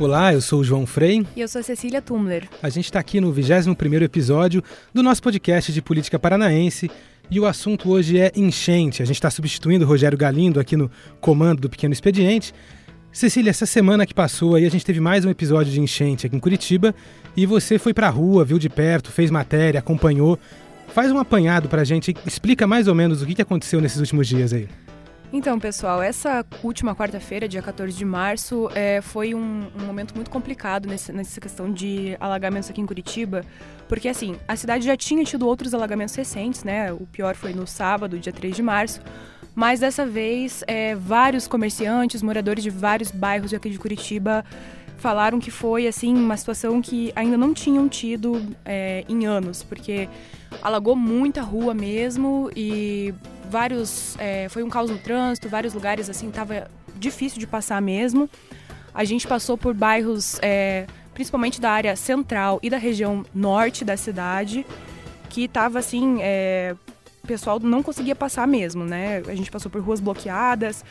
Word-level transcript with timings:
Olá, 0.00 0.32
eu 0.32 0.40
sou 0.40 0.60
o 0.60 0.64
João 0.64 0.86
Frei. 0.86 1.26
E 1.34 1.40
eu 1.40 1.48
sou 1.48 1.58
a 1.58 1.62
Cecília 1.64 2.00
Tumler. 2.00 2.48
A 2.62 2.68
gente 2.68 2.84
está 2.84 3.00
aqui 3.00 3.20
no 3.20 3.34
21º 3.34 4.02
episódio 4.02 4.62
do 4.94 5.02
nosso 5.02 5.20
podcast 5.20 5.72
de 5.72 5.82
política 5.82 6.16
paranaense 6.20 6.88
e 7.28 7.40
o 7.40 7.44
assunto 7.44 7.90
hoje 7.90 8.16
é 8.16 8.30
enchente. 8.36 9.02
A 9.02 9.04
gente 9.04 9.16
está 9.16 9.28
substituindo 9.28 9.84
o 9.84 9.88
Rogério 9.88 10.16
Galindo 10.16 10.60
aqui 10.60 10.76
no 10.76 10.88
comando 11.20 11.62
do 11.62 11.68
Pequeno 11.68 11.92
Expediente. 11.92 12.54
Cecília, 13.10 13.50
essa 13.50 13.66
semana 13.66 14.06
que 14.06 14.14
passou 14.14 14.54
aí 14.54 14.64
a 14.64 14.70
gente 14.70 14.86
teve 14.86 15.00
mais 15.00 15.24
um 15.24 15.30
episódio 15.30 15.72
de 15.72 15.80
enchente 15.80 16.28
aqui 16.28 16.36
em 16.36 16.40
Curitiba 16.40 16.94
e 17.36 17.44
você 17.44 17.76
foi 17.76 17.92
para 17.92 18.06
a 18.06 18.10
rua, 18.10 18.44
viu 18.44 18.56
de 18.60 18.68
perto, 18.68 19.10
fez 19.10 19.32
matéria, 19.32 19.80
acompanhou. 19.80 20.38
Faz 20.94 21.10
um 21.10 21.18
apanhado 21.18 21.68
para 21.68 21.82
a 21.82 21.84
gente, 21.84 22.14
explica 22.24 22.68
mais 22.68 22.86
ou 22.86 22.94
menos 22.94 23.20
o 23.20 23.26
que 23.26 23.42
aconteceu 23.42 23.80
nesses 23.80 23.98
últimos 23.98 24.28
dias 24.28 24.52
aí. 24.52 24.68
Então, 25.30 25.60
pessoal, 25.60 26.02
essa 26.02 26.44
última 26.62 26.96
quarta-feira, 26.96 27.46
dia 27.46 27.60
14 27.60 27.94
de 27.94 28.04
março, 28.04 28.70
é, 28.74 29.02
foi 29.02 29.34
um, 29.34 29.66
um, 29.78 29.84
momento 29.84 30.14
muito 30.14 30.30
complicado 30.30 30.88
nesse, 30.88 31.12
nessa 31.12 31.38
questão 31.38 31.70
de 31.70 32.16
alagamentos 32.18 32.70
aqui 32.70 32.80
em 32.80 32.86
Curitiba, 32.86 33.44
porque 33.86 34.08
assim, 34.08 34.36
a 34.48 34.56
cidade 34.56 34.86
já 34.86 34.96
tinha 34.96 35.22
tido 35.24 35.46
outros 35.46 35.74
alagamentos 35.74 36.14
recentes, 36.14 36.64
né? 36.64 36.90
O 36.94 37.06
pior 37.06 37.34
foi 37.36 37.52
no 37.52 37.66
sábado, 37.66 38.18
dia 38.18 38.32
3 38.32 38.56
de 38.56 38.62
março, 38.62 39.02
mas 39.54 39.80
dessa 39.80 40.06
vez 40.06 40.64
é, 40.66 40.94
vários 40.94 41.46
comerciantes, 41.46 42.22
moradores 42.22 42.64
de 42.64 42.70
vários 42.70 43.10
bairros 43.10 43.52
aqui 43.52 43.68
de 43.68 43.78
Curitiba 43.78 44.42
falaram 44.96 45.38
que 45.38 45.50
foi 45.50 45.86
assim 45.86 46.14
uma 46.16 46.36
situação 46.38 46.80
que 46.80 47.12
ainda 47.14 47.36
não 47.36 47.52
tinham 47.52 47.86
tido 47.86 48.42
é, 48.64 49.04
em 49.06 49.26
anos, 49.26 49.62
porque 49.62 50.08
alagou 50.62 50.96
muita 50.96 51.42
rua 51.42 51.74
mesmo 51.74 52.50
e 52.56 53.14
vários. 53.48 54.16
É, 54.18 54.48
foi 54.48 54.62
um 54.62 54.68
caos 54.68 54.90
no 54.90 54.98
trânsito, 54.98 55.48
vários 55.48 55.74
lugares 55.74 56.08
assim, 56.08 56.30
tava 56.30 56.70
difícil 56.96 57.38
de 57.38 57.46
passar 57.46 57.80
mesmo. 57.80 58.28
A 58.94 59.04
gente 59.04 59.26
passou 59.26 59.56
por 59.56 59.74
bairros, 59.74 60.38
é, 60.42 60.86
principalmente 61.14 61.60
da 61.60 61.70
área 61.70 61.94
central 61.96 62.58
e 62.62 62.70
da 62.70 62.78
região 62.78 63.24
norte 63.34 63.84
da 63.84 63.96
cidade, 63.96 64.66
que 65.28 65.48
tava 65.48 65.78
assim. 65.78 66.18
É, 66.20 66.74
o 67.22 67.26
pessoal 67.26 67.60
não 67.60 67.82
conseguia 67.82 68.14
passar 68.14 68.46
mesmo, 68.48 68.84
né? 68.84 69.22
A 69.28 69.34
gente 69.34 69.50
passou 69.50 69.70
por 69.70 69.82
ruas 69.82 70.00
bloqueadas. 70.00 70.84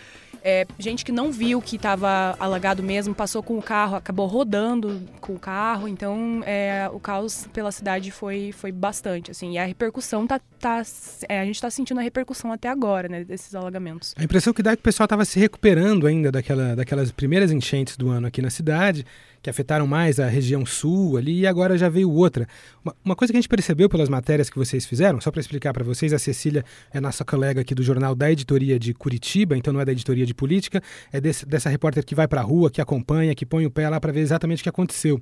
É, 0.44 0.66
gente 0.80 1.04
que 1.04 1.12
não 1.12 1.32
viu 1.32 1.62
que 1.62 1.76
estava 1.76 2.36
alagado 2.40 2.84
mesmo, 2.84 3.14
passou 3.14 3.42
com 3.44 3.58
o 3.58 3.62
carro, 3.62 3.96
acabou 3.96 4.28
rodando 4.28 5.02
com 5.20 5.34
o 5.34 5.40
carro, 5.40 5.88
então 5.88 6.42
é, 6.46 6.90
o 6.92 7.00
caos 7.00 7.48
pela 7.54 7.72
cidade 7.72 8.12
foi, 8.12 8.52
foi 8.52 8.72
bastante, 8.72 9.32
assim, 9.32 9.54
e 9.54 9.58
a 9.58 9.66
repercussão 9.66 10.26
tá, 10.26 10.40
tá 10.60 10.82
é, 11.28 11.40
a 11.40 11.46
gente 11.46 11.56
está 11.56 11.70
sentindo 11.70 12.00
a 12.00 12.04
repercussão 12.04 12.52
até 12.52 12.70
agora, 12.70 13.08
né, 13.08 13.24
desses 13.24 13.54
alagamentos. 13.56 14.14
A 14.18 14.24
impressão 14.24 14.54
que 14.54 14.64
dá 14.64 14.72
é 14.72 14.76
que 14.76 14.82
o 14.82 14.84
pessoal 14.84 15.06
estava 15.06 15.26
se 15.26 15.40
recuperando 15.40 16.08
ainda 16.08 16.32
daquela, 16.32 16.76
daquelas 16.76 17.12
primeiras 17.12 17.52
enchentes 17.52 17.98
do 17.98 18.10
ano 18.10 18.28
aqui 18.28 18.42
na 18.42 18.50
cidade, 18.50 19.06
que 19.42 19.50
afetaram 19.50 19.88
mais 19.88 20.20
a 20.20 20.28
região 20.28 20.66
sul 20.66 21.18
ali, 21.18 21.40
e 21.40 21.48
agora 21.48 21.78
já 21.78 21.90
veio 21.90 22.12
outra. 22.12 22.48
Uma, 22.84 22.96
uma 23.04 23.16
coisa 23.16 23.32
que 23.32 23.38
a 23.38 23.42
gente 23.42 23.50
percebeu 23.50 23.90
pelas 23.90 24.10
matérias 24.10 24.50
que 24.50 24.58
vocês 24.58 24.86
fizeram, 24.86 25.22
só 25.22 25.32
para 25.32 25.40
explicar 25.40 25.74
para 25.74 25.84
vocês, 25.84 26.14
a 26.14 26.20
Cecília 26.20 26.64
é 26.94 27.00
nossa 27.00 27.24
colega 27.24 27.62
aqui 27.62 27.76
do 27.76 27.84
jornal 27.84 28.16
da 28.16 28.32
editoria 28.32 28.80
de 28.80 28.94
Curitiba, 28.94 29.58
então 29.58 29.74
não 29.74 29.80
é 29.80 29.86
da 29.86 29.92
editoria 29.92 30.26
de 30.26 30.34
política, 30.34 30.82
é 31.12 31.22
desse, 31.22 31.46
dessa 31.46 31.70
repórter 31.70 32.06
que 32.06 32.16
vai 32.16 32.28
para 32.28 32.42
a 32.42 32.44
rua, 32.44 32.70
que 32.70 32.82
acompanha, 32.82 33.34
que 33.36 33.46
põe 33.46 33.66
o 33.66 33.72
pé 33.72 33.90
lá 33.90 34.00
para 34.00 34.12
ver 34.12 34.22
exatamente 34.22 34.60
o 34.62 34.64
que 34.64 34.70
aconteceu. 34.70 35.22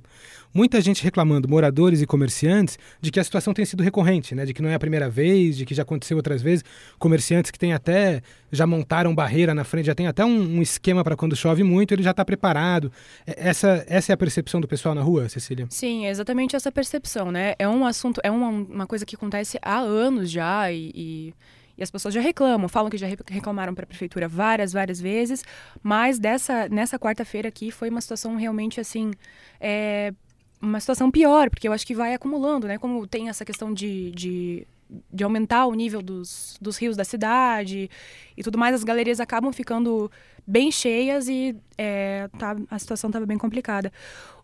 Muita 0.52 0.80
gente 0.80 1.02
reclamando, 1.02 1.48
moradores 1.48 2.00
e 2.00 2.06
comerciantes, 2.06 2.78
de 3.00 3.10
que 3.10 3.20
a 3.20 3.24
situação 3.24 3.52
tem 3.52 3.64
sido 3.64 3.82
recorrente, 3.82 4.34
né? 4.34 4.44
de 4.44 4.54
que 4.54 4.62
não 4.62 4.70
é 4.70 4.74
a 4.74 4.78
primeira 4.78 5.08
vez, 5.08 5.56
de 5.56 5.66
que 5.66 5.74
já 5.74 5.82
aconteceu 5.82 6.16
outras 6.16 6.42
vezes, 6.42 6.64
comerciantes 6.98 7.50
que 7.50 7.58
têm 7.58 7.72
até, 7.72 8.22
já 8.50 8.66
montaram 8.66 9.14
barreira 9.14 9.54
na 9.54 9.64
frente, 9.64 9.86
já 9.86 9.94
tem 9.94 10.06
até 10.06 10.24
um, 10.24 10.58
um 10.58 10.62
esquema 10.62 11.04
para 11.04 11.16
quando 11.16 11.36
chove 11.36 11.62
muito, 11.62 11.92
ele 11.92 12.02
já 12.02 12.12
está 12.12 12.24
preparado. 12.24 12.90
Essa, 13.26 13.84
essa 13.88 14.05
é 14.10 14.14
a 14.14 14.16
percepção 14.16 14.60
do 14.60 14.68
pessoal 14.68 14.94
na 14.94 15.02
rua, 15.02 15.28
Cecília? 15.28 15.66
Sim, 15.70 16.06
é 16.06 16.10
exatamente 16.10 16.56
essa 16.56 16.70
percepção, 16.70 17.30
né? 17.30 17.54
É 17.58 17.68
um 17.68 17.86
assunto, 17.86 18.20
é 18.22 18.30
uma, 18.30 18.48
uma 18.48 18.86
coisa 18.86 19.04
que 19.04 19.16
acontece 19.16 19.58
há 19.62 19.78
anos 19.78 20.30
já 20.30 20.70
e, 20.70 20.92
e, 20.94 21.34
e 21.76 21.82
as 21.82 21.90
pessoas 21.90 22.14
já 22.14 22.20
reclamam, 22.20 22.68
falam 22.68 22.90
que 22.90 22.96
já 22.96 23.06
reclamaram 23.06 23.74
para 23.74 23.84
a 23.84 23.86
prefeitura 23.86 24.28
várias, 24.28 24.72
várias 24.72 25.00
vezes, 25.00 25.44
mas 25.82 26.18
dessa, 26.18 26.68
nessa 26.68 26.98
quarta-feira 26.98 27.48
aqui 27.48 27.70
foi 27.70 27.88
uma 27.88 28.00
situação 28.00 28.36
realmente 28.36 28.80
assim. 28.80 29.12
É, 29.60 30.12
uma 30.60 30.80
situação 30.80 31.10
pior, 31.10 31.50
porque 31.50 31.68
eu 31.68 31.72
acho 31.72 31.86
que 31.86 31.94
vai 31.94 32.14
acumulando, 32.14 32.66
né? 32.66 32.78
Como 32.78 33.06
tem 33.06 33.28
essa 33.28 33.44
questão 33.44 33.72
de, 33.72 34.10
de 34.12 34.66
de 35.12 35.24
aumentar 35.24 35.66
o 35.66 35.74
nível 35.74 36.00
dos, 36.00 36.56
dos 36.60 36.76
rios 36.76 36.96
da 36.96 37.04
cidade 37.04 37.90
e 38.36 38.42
tudo 38.42 38.58
mais, 38.58 38.74
as 38.74 38.84
galerias 38.84 39.20
acabam 39.20 39.52
ficando 39.52 40.10
bem 40.46 40.70
cheias 40.70 41.28
e 41.28 41.56
é, 41.76 42.28
tá, 42.38 42.56
a 42.70 42.78
situação 42.78 43.08
estava 43.08 43.26
bem 43.26 43.38
complicada. 43.38 43.92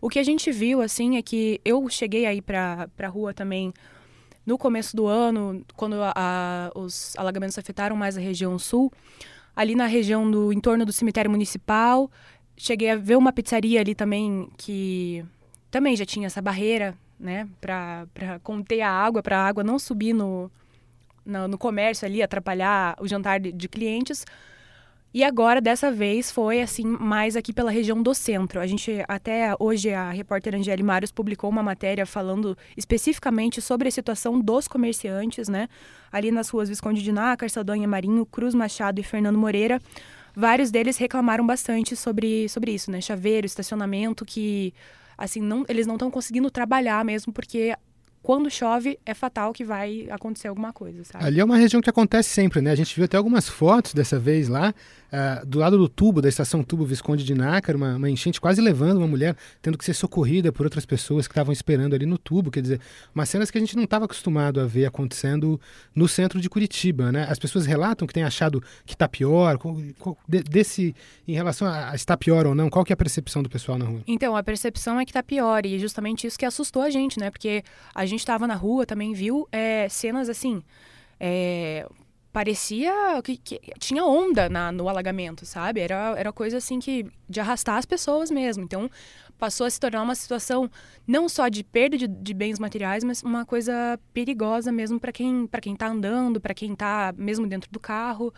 O 0.01 0.09
que 0.09 0.19
a 0.19 0.23
gente 0.23 0.51
viu, 0.51 0.81
assim, 0.81 1.17
é 1.17 1.21
que 1.21 1.61
eu 1.63 1.87
cheguei 1.89 2.25
aí 2.25 2.41
para 2.41 2.89
a 2.99 3.07
rua 3.07 3.33
também 3.33 3.73
no 4.45 4.57
começo 4.57 4.95
do 4.95 5.07
ano, 5.07 5.63
quando 5.75 6.01
a, 6.01 6.13
a, 6.15 6.71
os 6.75 7.15
alagamentos 7.17 7.57
afetaram 7.57 7.95
mais 7.95 8.17
a 8.17 8.21
região 8.21 8.59
sul, 8.59 8.91
ali 9.55 9.75
na 9.75 9.85
região 9.85 10.29
do 10.29 10.51
entorno 10.51 10.85
do 10.85 10.91
cemitério 10.91 11.31
municipal, 11.31 12.11
cheguei 12.57 12.89
a 12.89 12.95
ver 12.97 13.15
uma 13.15 13.31
pizzaria 13.31 13.79
ali 13.79 13.95
também 13.95 14.49
que 14.57 15.23
também 15.71 15.95
já 15.95 16.05
tinha 16.05 16.27
essa 16.27 16.41
barreira 16.41 16.97
né, 17.23 17.47
para 17.61 18.05
conter 18.43 18.81
a 18.81 18.91
água, 18.91 19.23
para 19.23 19.39
a 19.39 19.47
água 19.47 19.63
não 19.63 19.79
subir 19.79 20.11
no, 20.11 20.51
no, 21.25 21.47
no, 21.47 21.57
comércio 21.57 22.05
ali, 22.05 22.21
atrapalhar 22.21 22.97
o 22.99 23.07
jantar 23.07 23.39
de, 23.39 23.51
de, 23.53 23.69
clientes. 23.69 24.25
E 25.13 25.23
agora, 25.23 25.61
dessa 25.61 25.89
vez, 25.89 26.29
foi 26.29 26.61
assim, 26.61 26.83
mais 26.83 27.37
aqui 27.37 27.53
pela 27.53 27.71
região 27.71 28.01
do 28.01 28.13
centro. 28.13 28.59
A 28.59 28.67
gente, 28.67 29.05
até 29.07 29.55
hoje, 29.57 29.93
a 29.93 30.09
repórter 30.11 30.55
Angeli 30.55 30.83
Marius 30.83 31.11
publicou 31.11 31.49
uma 31.49 31.63
matéria 31.63 32.05
falando 32.05 32.57
especificamente 32.75 33.61
sobre 33.61 33.87
a 33.87 33.91
situação 33.91 34.41
dos 34.41 34.67
comerciantes, 34.67 35.47
né? 35.47 35.69
Ali 36.11 36.29
nas 36.29 36.49
ruas 36.49 36.67
Visconde 36.67 37.01
de 37.01 37.11
Nácar, 37.11 37.49
Saldanha 37.49 37.87
Marinho, 37.87 38.25
Cruz 38.25 38.53
Machado 38.53 38.99
e 38.99 39.03
Fernando 39.03 39.37
Moreira. 39.37 39.79
Vários 40.35 40.71
deles 40.71 40.97
reclamaram 40.97 41.45
bastante 41.45 41.95
sobre, 41.95 42.49
sobre 42.49 42.71
isso, 42.71 42.89
né? 42.91 42.99
Chaveiro, 42.99 43.45
estacionamento, 43.45 44.25
que 44.25 44.73
assim, 45.23 45.41
não, 45.41 45.65
eles 45.67 45.87
não 45.87 45.95
estão 45.95 46.11
conseguindo 46.11 46.51
trabalhar 46.51 47.03
mesmo 47.05 47.31
porque 47.31 47.75
quando 48.23 48.49
chove, 48.49 48.97
é 49.05 49.13
fatal 49.13 49.51
que 49.51 49.65
vai 49.65 50.07
acontecer 50.09 50.47
alguma 50.47 50.71
coisa, 50.71 51.03
sabe? 51.03 51.25
Ali 51.25 51.41
é 51.41 51.43
uma 51.43 51.57
região 51.57 51.81
que 51.81 51.89
acontece 51.89 52.29
sempre, 52.29 52.61
né? 52.61 52.71
A 52.71 52.75
gente 52.75 52.95
viu 52.95 53.03
até 53.03 53.17
algumas 53.17 53.49
fotos 53.49 53.93
dessa 53.93 54.17
vez 54.17 54.47
lá, 54.47 54.73
uh, 55.11 55.45
do 55.45 55.59
lado 55.59 55.77
do 55.77 55.89
tubo, 55.89 56.21
da 56.21 56.29
estação 56.29 56.63
Tubo 56.63 56.85
Visconde 56.85 57.25
de 57.25 57.35
Nácar, 57.35 57.75
uma, 57.75 57.97
uma, 57.97 58.09
enchente 58.09 58.39
quase 58.39 58.61
levando 58.61 58.97
uma 58.97 59.07
mulher, 59.07 59.35
tendo 59.61 59.77
que 59.77 59.83
ser 59.83 59.93
socorrida 59.93 60.53
por 60.53 60.65
outras 60.65 60.85
pessoas 60.85 61.27
que 61.27 61.33
estavam 61.33 61.51
esperando 61.51 61.93
ali 61.93 62.05
no 62.05 62.17
tubo. 62.17 62.49
Quer 62.49 62.61
dizer, 62.61 62.79
umas 63.13 63.27
cenas 63.27 63.51
que 63.51 63.57
a 63.57 63.61
gente 63.61 63.75
não 63.75 63.83
estava 63.83 64.05
acostumado 64.05 64.61
a 64.61 64.65
ver 64.65 64.85
acontecendo 64.85 65.59
no 65.93 66.07
centro 66.07 66.39
de 66.39 66.49
Curitiba, 66.49 67.11
né? 67.11 67.27
As 67.29 67.37
pessoas 67.37 67.65
relatam 67.65 68.07
que 68.07 68.13
têm 68.13 68.23
achado 68.23 68.63
que 68.85 68.95
está 68.95 69.07
pior. 69.07 69.57
Qual, 69.57 69.75
qual, 69.99 70.17
desse, 70.27 70.95
em 71.27 71.33
relação 71.33 71.67
a, 71.67 71.91
a 71.91 71.95
estar 71.95 72.15
pior 72.15 72.47
ou 72.47 72.55
não, 72.55 72.69
qual 72.69 72.85
que 72.85 72.93
é 72.93 72.95
a 72.95 72.97
percepção 72.97 73.43
do 73.43 73.49
pessoal 73.49 73.77
na 73.77 73.85
rua? 73.85 74.01
Então, 74.07 74.33
a 74.35 74.43
percepção 74.43 74.97
é 74.97 75.03
que 75.03 75.11
está 75.11 75.21
pior, 75.21 75.65
e 75.65 75.77
justamente 75.77 76.25
isso 76.25 76.39
que 76.39 76.45
assustou 76.45 76.81
a 76.81 76.89
gente, 76.89 77.19
né? 77.19 77.29
Porque 77.29 77.63
a 77.93 78.05
gente 78.05 78.12
gente 78.13 78.21
estava 78.21 78.47
na 78.47 78.55
rua 78.55 78.85
também 78.85 79.13
viu 79.13 79.47
é, 79.51 79.87
cenas 79.89 80.29
assim. 80.29 80.63
É, 81.19 81.87
parecia 82.33 83.21
que, 83.23 83.37
que, 83.37 83.59
tinha 83.79 84.03
onda 84.03 84.49
na, 84.49 84.71
no 84.71 84.89
alagamento, 84.89 85.45
sabe? 85.45 85.79
Era, 85.79 86.15
era 86.17 86.33
coisa 86.33 86.57
assim 86.57 86.79
que 86.79 87.05
de 87.29 87.39
arrastar 87.39 87.77
as 87.77 87.85
pessoas 87.85 88.31
mesmo. 88.31 88.63
Então 88.63 88.89
passou 89.37 89.67
a 89.67 89.69
se 89.69 89.79
tornar 89.79 90.01
uma 90.01 90.15
situação 90.15 90.69
não 91.05 91.29
só 91.29 91.47
de 91.47 91.63
perda 91.63 91.97
de, 91.97 92.07
de 92.07 92.33
bens 92.33 92.57
materiais, 92.59 93.03
mas 93.03 93.21
uma 93.21 93.45
coisa 93.45 93.99
perigosa 94.13 94.71
mesmo 94.71 94.99
para 94.99 95.11
quem 95.11 95.45
para 95.45 95.61
quem 95.61 95.73
está 95.73 95.87
andando, 95.87 96.41
para 96.41 96.53
quem 96.53 96.73
está 96.73 97.13
mesmo 97.15 97.45
dentro 97.45 97.69
do 97.71 97.79
carro. 97.79 98.33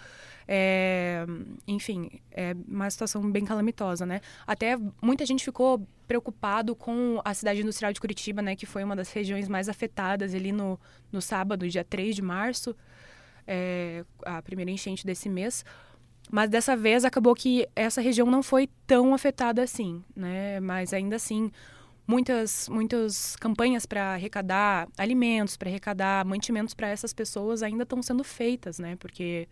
É, 0.47 1.25
enfim, 1.67 2.09
é 2.31 2.55
uma 2.67 2.89
situação 2.89 3.29
bem 3.31 3.43
calamitosa, 3.43 4.05
né? 4.05 4.21
Até 4.45 4.77
muita 5.01 5.25
gente 5.25 5.43
ficou 5.43 5.85
preocupado 6.07 6.75
com 6.75 7.19
a 7.25 7.33
cidade 7.33 7.61
industrial 7.61 7.91
de 7.91 7.99
Curitiba, 7.99 8.41
né? 8.41 8.55
Que 8.55 8.65
foi 8.65 8.83
uma 8.83 8.95
das 8.95 9.11
regiões 9.11 9.47
mais 9.47 9.67
afetadas 9.67 10.35
ali 10.35 10.51
no, 10.51 10.79
no 11.11 11.21
sábado, 11.21 11.67
dia 11.67 11.83
3 11.83 12.15
de 12.15 12.21
março, 12.21 12.75
é, 13.47 14.05
a 14.23 14.41
primeira 14.41 14.69
enchente 14.69 15.05
desse 15.05 15.29
mês. 15.29 15.65
Mas 16.31 16.49
dessa 16.49 16.75
vez 16.75 17.05
acabou 17.05 17.35
que 17.35 17.67
essa 17.75 18.01
região 18.01 18.29
não 18.29 18.41
foi 18.41 18.67
tão 18.87 19.13
afetada 19.13 19.61
assim, 19.61 20.03
né? 20.15 20.59
Mas 20.59 20.93
ainda 20.93 21.15
assim, 21.15 21.51
muitas, 22.07 22.67
muitas 22.69 23.35
campanhas 23.35 23.85
para 23.85 24.13
arrecadar 24.13 24.87
alimentos, 24.97 25.57
para 25.57 25.69
arrecadar 25.69 26.25
mantimentos 26.25 26.73
para 26.73 26.87
essas 26.87 27.13
pessoas 27.13 27.61
ainda 27.63 27.83
estão 27.83 28.01
sendo 28.01 28.23
feitas, 28.23 28.79
né? 28.79 28.95
Porque 28.95 29.47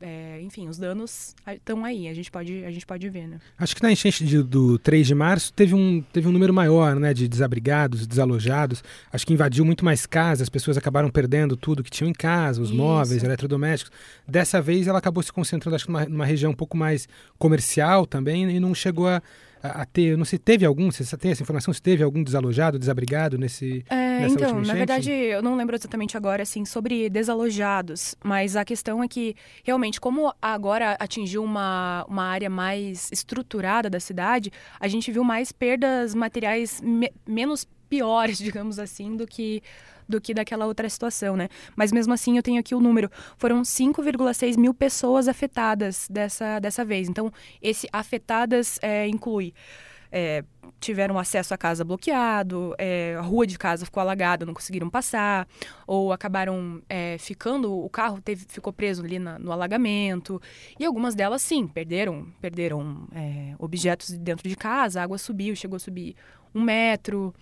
é, 0.00 0.40
enfim, 0.42 0.68
os 0.68 0.76
danos 0.76 1.34
estão 1.46 1.84
aí, 1.84 2.08
a 2.08 2.14
gente 2.14 2.30
pode, 2.30 2.64
a 2.64 2.70
gente 2.70 2.84
pode 2.84 3.08
ver, 3.08 3.26
né? 3.26 3.40
Acho 3.58 3.74
que 3.74 3.82
na 3.82 3.90
enchente 3.90 4.24
de, 4.24 4.42
do 4.42 4.78
3 4.78 5.06
de 5.06 5.14
março 5.14 5.52
teve 5.52 5.74
um, 5.74 6.02
teve 6.12 6.28
um 6.28 6.32
número 6.32 6.52
maior, 6.52 6.96
né, 6.96 7.14
de 7.14 7.26
desabrigados, 7.26 8.06
desalojados. 8.06 8.84
Acho 9.10 9.26
que 9.26 9.32
invadiu 9.32 9.64
muito 9.64 9.84
mais 9.84 10.04
casas, 10.04 10.42
as 10.42 10.48
pessoas 10.48 10.76
acabaram 10.76 11.08
perdendo 11.10 11.56
tudo 11.56 11.82
que 11.82 11.90
tinham 11.90 12.10
em 12.10 12.14
casa, 12.14 12.60
os 12.60 12.68
Isso. 12.68 12.76
móveis, 12.76 13.24
eletrodomésticos. 13.24 13.92
Dessa 14.28 14.60
vez 14.60 14.86
ela 14.86 14.98
acabou 14.98 15.22
se 15.22 15.32
concentrando, 15.32 15.76
acho 15.76 15.86
que 15.86 15.92
numa, 15.92 16.04
numa 16.04 16.26
região 16.26 16.52
um 16.52 16.56
pouco 16.56 16.76
mais 16.76 17.08
comercial 17.38 18.06
também 18.06 18.50
e 18.50 18.60
não 18.60 18.74
chegou 18.74 19.08
a, 19.08 19.22
a, 19.62 19.82
a 19.82 19.86
ter, 19.86 20.16
não 20.16 20.24
sei, 20.24 20.38
teve 20.38 20.64
algum, 20.64 20.90
você 20.90 21.16
tem 21.16 21.30
essa 21.30 21.42
informação, 21.42 21.72
se 21.72 21.80
teve 21.80 22.02
algum 22.02 22.22
desalojado, 22.22 22.78
desabrigado 22.78 23.38
nesse 23.38 23.84
é, 23.88 23.95
nessa 24.20 24.34
Então, 24.34 24.60
na 24.62 24.74
verdade, 24.74 25.10
eu 25.10 25.42
não 25.42 25.56
lembro 25.56 25.76
exatamente 25.76 26.16
agora, 26.16 26.42
assim, 26.42 26.64
sobre 26.64 27.08
desalojados, 27.10 28.14
mas 28.24 28.56
a 28.56 28.64
questão 28.64 29.02
é 29.02 29.08
que, 29.08 29.34
realmente, 29.64 30.00
como 30.00 30.32
agora 30.40 30.96
atingiu 30.98 31.42
uma, 31.44 32.04
uma 32.08 32.24
área 32.24 32.50
mais 32.50 33.10
estruturada 33.12 33.88
da 33.90 34.00
cidade, 34.00 34.50
a 34.80 34.88
gente 34.88 35.10
viu 35.12 35.22
mais 35.24 35.52
perdas 35.52 36.14
materiais 36.14 36.80
me- 36.80 37.12
menos 37.26 37.66
piores, 37.88 38.38
digamos 38.42 38.78
assim, 38.78 39.16
do 39.16 39.26
que 39.26 39.62
do 40.08 40.20
que 40.20 40.32
daquela 40.32 40.66
outra 40.66 40.88
situação, 40.88 41.34
né? 41.36 41.48
Mas 41.74 41.90
mesmo 41.90 42.12
assim, 42.14 42.36
eu 42.36 42.42
tenho 42.44 42.60
aqui 42.60 42.76
o 42.76 42.80
número. 42.80 43.10
Foram 43.36 43.62
5,6 43.62 44.56
mil 44.56 44.72
pessoas 44.72 45.26
afetadas 45.26 46.06
dessa, 46.08 46.60
dessa 46.60 46.84
vez. 46.84 47.08
Então, 47.08 47.32
esse 47.60 47.88
afetadas 47.92 48.78
é, 48.80 49.08
inclui 49.08 49.52
é, 50.18 50.42
tiveram 50.80 51.18
acesso 51.18 51.52
à 51.52 51.58
casa 51.58 51.84
bloqueado, 51.84 52.74
é, 52.78 53.16
a 53.18 53.20
rua 53.20 53.46
de 53.46 53.58
casa 53.58 53.84
ficou 53.84 54.00
alagada, 54.00 54.46
não 54.46 54.54
conseguiram 54.54 54.88
passar, 54.88 55.46
ou 55.86 56.10
acabaram 56.10 56.80
é, 56.88 57.18
ficando, 57.18 57.70
o 57.70 57.88
carro 57.90 58.18
teve, 58.22 58.46
ficou 58.48 58.72
preso 58.72 59.04
ali 59.04 59.18
na- 59.18 59.38
no 59.38 59.52
alagamento. 59.52 60.40
E 60.78 60.84
algumas 60.86 61.14
delas, 61.14 61.42
sim, 61.42 61.66
perderam, 61.66 62.26
perderam 62.40 63.06
é, 63.14 63.54
objetos 63.58 64.10
dentro 64.16 64.48
de 64.48 64.56
casa, 64.56 65.00
a 65.00 65.04
água 65.04 65.18
subiu, 65.18 65.54
chegou 65.54 65.76
a 65.76 65.80
subir 65.80 66.16
um 66.54 66.62
metro. 66.62 67.34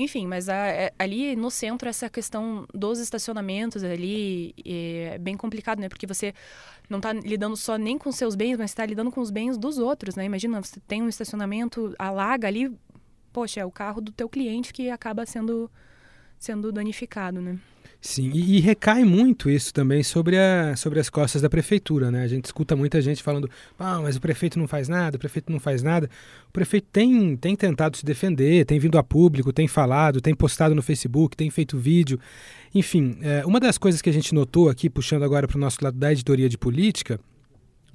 Enfim, 0.00 0.28
mas 0.28 0.48
a- 0.48 0.54
é- 0.68 0.92
ali 0.96 1.34
no 1.34 1.50
centro, 1.50 1.88
essa 1.88 2.08
questão 2.08 2.64
dos 2.72 3.00
estacionamentos 3.00 3.82
ali 3.82 4.54
é 4.64 5.18
bem 5.18 5.36
complicado, 5.36 5.80
né? 5.80 5.88
Porque 5.88 6.06
você 6.06 6.32
não 6.88 6.98
está 6.98 7.12
lidando 7.12 7.56
só 7.56 7.76
nem 7.76 7.98
com 7.98 8.12
seus 8.12 8.36
bens, 8.36 8.56
mas 8.56 8.70
está 8.70 8.86
lidando 8.86 9.10
com 9.10 9.20
os 9.20 9.30
bens 9.32 9.58
dos 9.58 9.76
outros, 9.76 10.14
né? 10.14 10.24
Imagina, 10.24 10.62
você 10.62 10.78
tem 10.86 11.02
um 11.02 11.08
estacionamento, 11.08 11.92
alaga 11.98 12.46
ali, 12.46 12.70
poxa, 13.32 13.60
é 13.60 13.64
o 13.64 13.72
carro 13.72 14.00
do 14.00 14.12
teu 14.12 14.28
cliente 14.28 14.72
que 14.72 14.88
acaba 14.88 15.26
sendo, 15.26 15.68
sendo 16.38 16.70
danificado, 16.70 17.40
né? 17.40 17.58
Sim, 18.00 18.30
e, 18.32 18.56
e 18.56 18.60
recai 18.60 19.02
muito 19.04 19.50
isso 19.50 19.74
também 19.74 20.04
sobre, 20.04 20.38
a, 20.38 20.76
sobre 20.76 21.00
as 21.00 21.10
costas 21.10 21.42
da 21.42 21.50
prefeitura, 21.50 22.12
né? 22.12 22.22
A 22.22 22.28
gente 22.28 22.44
escuta 22.44 22.76
muita 22.76 23.02
gente 23.02 23.22
falando, 23.22 23.50
ah, 23.76 24.00
mas 24.00 24.14
o 24.16 24.20
prefeito 24.20 24.56
não 24.56 24.68
faz 24.68 24.88
nada, 24.88 25.16
o 25.16 25.18
prefeito 25.18 25.50
não 25.50 25.58
faz 25.58 25.82
nada. 25.82 26.08
O 26.48 26.52
prefeito 26.52 26.86
tem, 26.92 27.36
tem 27.36 27.56
tentado 27.56 27.96
se 27.96 28.04
defender, 28.04 28.64
tem 28.64 28.78
vindo 28.78 28.98
a 28.98 29.02
público, 29.02 29.52
tem 29.52 29.66
falado, 29.66 30.20
tem 30.20 30.32
postado 30.32 30.76
no 30.76 30.82
Facebook, 30.82 31.36
tem 31.36 31.50
feito 31.50 31.76
vídeo. 31.76 32.20
Enfim, 32.72 33.18
é, 33.20 33.44
uma 33.44 33.58
das 33.58 33.76
coisas 33.76 34.00
que 34.00 34.08
a 34.08 34.12
gente 34.12 34.32
notou 34.32 34.68
aqui, 34.68 34.88
puxando 34.88 35.24
agora 35.24 35.48
para 35.48 35.56
o 35.56 35.60
nosso 35.60 35.78
lado 35.82 35.98
da 35.98 36.12
editoria 36.12 36.48
de 36.48 36.56
política, 36.56 37.18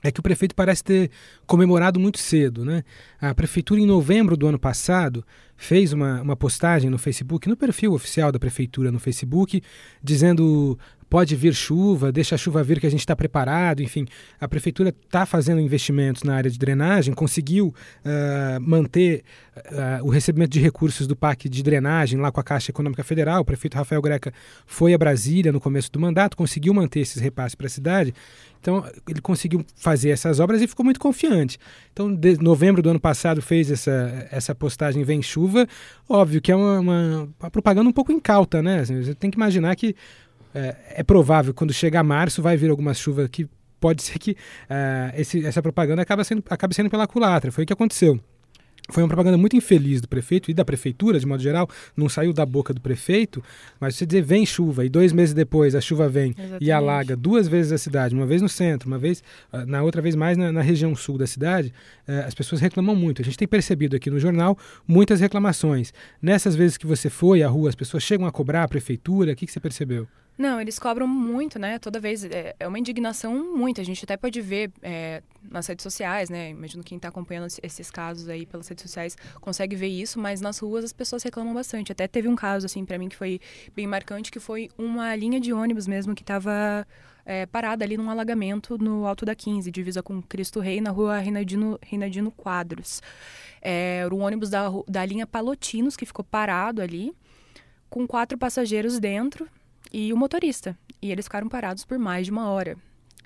é 0.03 0.11
que 0.11 0.19
o 0.19 0.23
prefeito 0.23 0.53
parece 0.53 0.83
ter 0.83 1.09
comemorado 1.47 1.99
muito 1.99 2.19
cedo. 2.19 2.65
Né? 2.65 2.83
A 3.19 3.33
prefeitura, 3.33 3.79
em 3.79 3.85
novembro 3.85 4.35
do 4.35 4.45
ano 4.45 4.59
passado, 4.59 5.25
fez 5.55 5.93
uma, 5.93 6.21
uma 6.21 6.35
postagem 6.35 6.89
no 6.89 6.97
Facebook, 6.97 7.47
no 7.47 7.55
perfil 7.55 7.93
oficial 7.93 8.31
da 8.31 8.37
prefeitura 8.37 8.91
no 8.91 8.99
Facebook, 8.99 9.63
dizendo 10.03 10.77
pode 11.13 11.35
vir 11.35 11.53
chuva, 11.53 12.11
deixa 12.11 12.33
a 12.33 12.37
chuva 12.39 12.63
vir 12.63 12.79
que 12.79 12.87
a 12.87 12.89
gente 12.89 13.01
está 13.01 13.15
preparado. 13.15 13.83
Enfim, 13.83 14.07
a 14.41 14.47
prefeitura 14.47 14.89
está 14.89 15.27
fazendo 15.27 15.61
investimentos 15.61 16.23
na 16.23 16.33
área 16.33 16.49
de 16.49 16.57
drenagem, 16.57 17.13
conseguiu 17.13 17.67
uh, 17.67 18.59
manter 18.59 19.23
uh, 19.55 20.07
o 20.07 20.09
recebimento 20.09 20.49
de 20.49 20.59
recursos 20.59 21.05
do 21.05 21.15
PAC 21.15 21.47
de 21.47 21.61
drenagem 21.61 22.19
lá 22.19 22.31
com 22.31 22.39
a 22.39 22.43
Caixa 22.43 22.71
Econômica 22.71 23.03
Federal. 23.03 23.41
O 23.41 23.45
prefeito 23.45 23.75
Rafael 23.75 24.01
Greca 24.01 24.33
foi 24.65 24.91
a 24.95 24.97
Brasília 24.97 25.51
no 25.51 25.61
começo 25.61 25.91
do 25.91 25.99
mandato, 25.99 26.35
conseguiu 26.35 26.73
manter 26.73 27.01
esses 27.01 27.21
repasses 27.21 27.53
para 27.53 27.67
a 27.67 27.69
cidade. 27.69 28.11
Então, 28.59 28.83
ele 29.07 29.21
conseguiu 29.21 29.63
fazer 29.75 30.09
essas 30.09 30.39
obras 30.39 30.63
e 30.63 30.67
ficou 30.67 30.83
muito 30.83 30.99
confiante. 30.99 31.59
Então, 31.91 32.11
de 32.11 32.41
novembro 32.41 32.81
do 32.81 32.89
ano 32.89 32.99
passado, 32.99 33.39
fez 33.39 33.69
essa, 33.69 34.27
essa 34.31 34.55
postagem 34.55 35.03
Vem 35.03 35.21
Chuva. 35.21 35.67
Óbvio 36.09 36.41
que 36.41 36.51
é 36.51 36.55
uma, 36.55 36.79
uma, 36.79 37.29
uma 37.39 37.51
propaganda 37.51 37.87
um 37.87 37.93
pouco 37.93 38.11
incauta, 38.11 38.63
né? 38.63 38.79
Assim, 38.79 38.99
você 38.99 39.13
tem 39.13 39.29
que 39.29 39.37
imaginar 39.37 39.75
que 39.75 39.95
é, 40.53 40.75
é, 40.97 41.03
provável 41.03 41.53
que 41.53 41.57
quando 41.57 41.73
chegar 41.73 42.03
março 42.03 42.41
vai 42.41 42.55
vir 42.57 42.69
alguma 42.69 42.93
chuva 42.93 43.27
que 43.27 43.47
pode 43.79 44.01
ser 44.01 44.17
que 44.17 44.31
uh, 44.31 45.13
esse, 45.15 45.45
essa 45.45 45.61
propaganda 45.61 46.01
acabe 46.01 46.23
sendo, 46.23 46.43
acabe 46.49 46.73
sendo 46.73 46.89
pela 46.89 47.05
culatra. 47.05 47.51
Foi 47.51 47.65
o 47.65 47.67
que 47.67 47.73
aconteceu. 47.73 48.19
Foi 48.89 49.01
uma 49.01 49.07
propaganda 49.07 49.37
muito 49.37 49.55
infeliz 49.55 50.01
do 50.01 50.09
prefeito 50.09 50.51
e 50.51 50.53
da 50.53 50.65
prefeitura, 50.65 51.17
de 51.17 51.25
modo 51.25 51.41
geral, 51.41 51.69
não 51.95 52.09
saiu 52.09 52.33
da 52.33 52.45
boca 52.45 52.73
do 52.73 52.81
prefeito, 52.81 53.41
mas 53.79 53.95
você 53.95 54.05
dizer 54.05 54.21
vem 54.21 54.45
chuva 54.45 54.85
e 54.85 54.89
dois 54.89 55.13
meses 55.13 55.33
depois 55.33 55.73
a 55.73 55.79
chuva 55.79 56.09
vem 56.09 56.31
Exatamente. 56.37 56.65
e 56.65 56.69
alaga 56.69 57.15
duas 57.15 57.47
vezes 57.47 57.71
a 57.71 57.77
cidade, 57.77 58.13
uma 58.13 58.25
vez 58.25 58.41
no 58.41 58.49
centro, 58.49 58.87
uma 58.87 58.97
vez, 58.97 59.23
uh, 59.53 59.65
na 59.65 59.81
outra 59.81 60.01
vez 60.01 60.15
mais 60.15 60.37
na, 60.37 60.51
na 60.51 60.61
região 60.61 60.93
sul 60.95 61.17
da 61.17 61.25
cidade, 61.25 61.73
uh, 62.07 62.27
as 62.27 62.33
pessoas 62.33 62.59
reclamam 62.59 62.93
muito. 62.93 63.21
A 63.21 63.25
gente 63.25 63.37
tem 63.37 63.47
percebido 63.47 63.95
aqui 63.95 64.09
no 64.09 64.19
jornal 64.19 64.57
muitas 64.85 65.21
reclamações. 65.21 65.93
Nessas 66.21 66.53
vezes 66.53 66.75
que 66.75 66.85
você 66.85 67.09
foi 67.09 67.41
à 67.41 67.47
rua, 67.47 67.69
as 67.69 67.75
pessoas 67.75 68.03
chegam 68.03 68.27
a 68.27 68.31
cobrar 68.31 68.63
a 68.63 68.67
prefeitura, 68.67 69.31
o 69.31 69.35
que, 69.35 69.45
que 69.45 69.51
você 69.51 69.61
percebeu? 69.61 70.07
Não, 70.35 70.59
eles 70.59 70.79
cobram 70.79 71.07
muito, 71.07 71.59
né? 71.59 71.77
Toda 71.77 71.99
vez 71.99 72.23
é, 72.23 72.55
é 72.59 72.67
uma 72.67 72.79
indignação 72.79 73.55
muito. 73.55 73.79
A 73.79 73.83
gente 73.83 74.03
até 74.03 74.17
pode 74.17 74.41
ver 74.41 74.71
é, 74.81 75.21
nas 75.43 75.67
redes 75.67 75.83
sociais, 75.83 76.29
né? 76.29 76.49
Imagino 76.49 76.83
quem 76.83 76.95
está 76.95 77.09
acompanhando 77.09 77.47
esses 77.61 77.91
casos 77.91 78.27
aí 78.27 78.45
pelas 78.45 78.67
redes 78.67 78.81
sociais 78.81 79.15
consegue 79.39 79.75
ver 79.75 79.89
isso, 79.89 80.19
mas 80.19 80.41
nas 80.41 80.57
ruas 80.57 80.85
as 80.85 80.93
pessoas 80.93 81.21
reclamam 81.21 81.53
bastante. 81.53 81.91
Até 81.91 82.07
teve 82.07 82.27
um 82.27 82.35
caso 82.35 82.65
assim 82.65 82.83
para 82.83 82.97
mim 82.97 83.09
que 83.09 83.15
foi 83.15 83.39
bem 83.75 83.85
marcante, 83.85 84.31
que 84.31 84.39
foi 84.39 84.69
uma 84.75 85.15
linha 85.15 85.39
de 85.39 85.53
ônibus 85.53 85.85
mesmo 85.85 86.15
que 86.15 86.23
estava 86.23 86.87
é, 87.25 87.45
parada 87.45 87.85
ali 87.85 87.95
num 87.95 88.09
alagamento 88.09 88.75
no 88.79 89.05
Alto 89.05 89.25
da 89.25 89.35
15, 89.35 89.69
divisa 89.69 90.01
com 90.01 90.19
Cristo 90.19 90.59
Rei, 90.59 90.81
na 90.81 90.89
rua 90.89 91.19
Reinaldino, 91.19 91.79
Reinaldino 91.79 92.31
Quadros. 92.31 93.03
É, 93.61 94.01
era 94.03 94.13
um 94.13 94.21
ônibus 94.21 94.49
da, 94.49 94.67
da 94.87 95.05
linha 95.05 95.27
Palotinos 95.27 95.95
que 95.95 96.07
ficou 96.07 96.25
parado 96.25 96.81
ali, 96.81 97.13
com 97.87 98.07
quatro 98.07 98.35
passageiros 98.35 98.99
dentro 98.99 99.47
e 99.93 100.11
o 100.11 100.17
motorista. 100.17 100.77
E 101.01 101.11
eles 101.11 101.25
ficaram 101.25 101.47
parados 101.47 101.85
por 101.85 101.99
mais 101.99 102.25
de 102.25 102.31
uma 102.31 102.49
hora. 102.49 102.75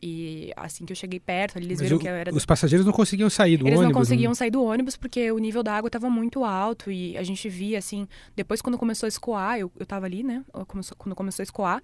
E 0.01 0.51
assim 0.55 0.85
que 0.85 0.91
eu 0.91 0.95
cheguei 0.95 1.19
perto, 1.19 1.57
eles 1.57 1.79
Mas 1.79 1.81
viram 1.81 1.97
o, 1.97 1.99
que 1.99 2.07
era. 2.07 2.33
Os 2.33 2.45
passageiros 2.45 2.85
não 2.85 2.93
conseguiam 2.93 3.29
sair 3.29 3.57
do 3.57 3.67
eles 3.67 3.79
ônibus. 3.79 3.93
não 3.93 4.01
conseguiam 4.01 4.31
né? 4.31 4.35
sair 4.35 4.51
do 4.51 4.63
ônibus 4.63 4.95
porque 4.95 5.31
o 5.31 5.37
nível 5.37 5.63
da 5.63 5.73
água 5.73 5.87
estava 5.87 6.09
muito 6.09 6.43
alto 6.43 6.91
e 6.91 7.17
a 7.17 7.23
gente 7.23 7.49
via 7.49 7.79
assim. 7.79 8.07
Depois, 8.35 8.61
quando 8.61 8.77
começou 8.77 9.07
a 9.07 9.09
escoar, 9.09 9.57
eu, 9.57 9.71
eu 9.79 9.85
tava 9.85 10.05
ali, 10.05 10.23
né? 10.23 10.43
Começou, 10.67 10.95
quando 10.97 11.15
começou 11.15 11.41
a 11.41 11.45
escoar, 11.45 11.81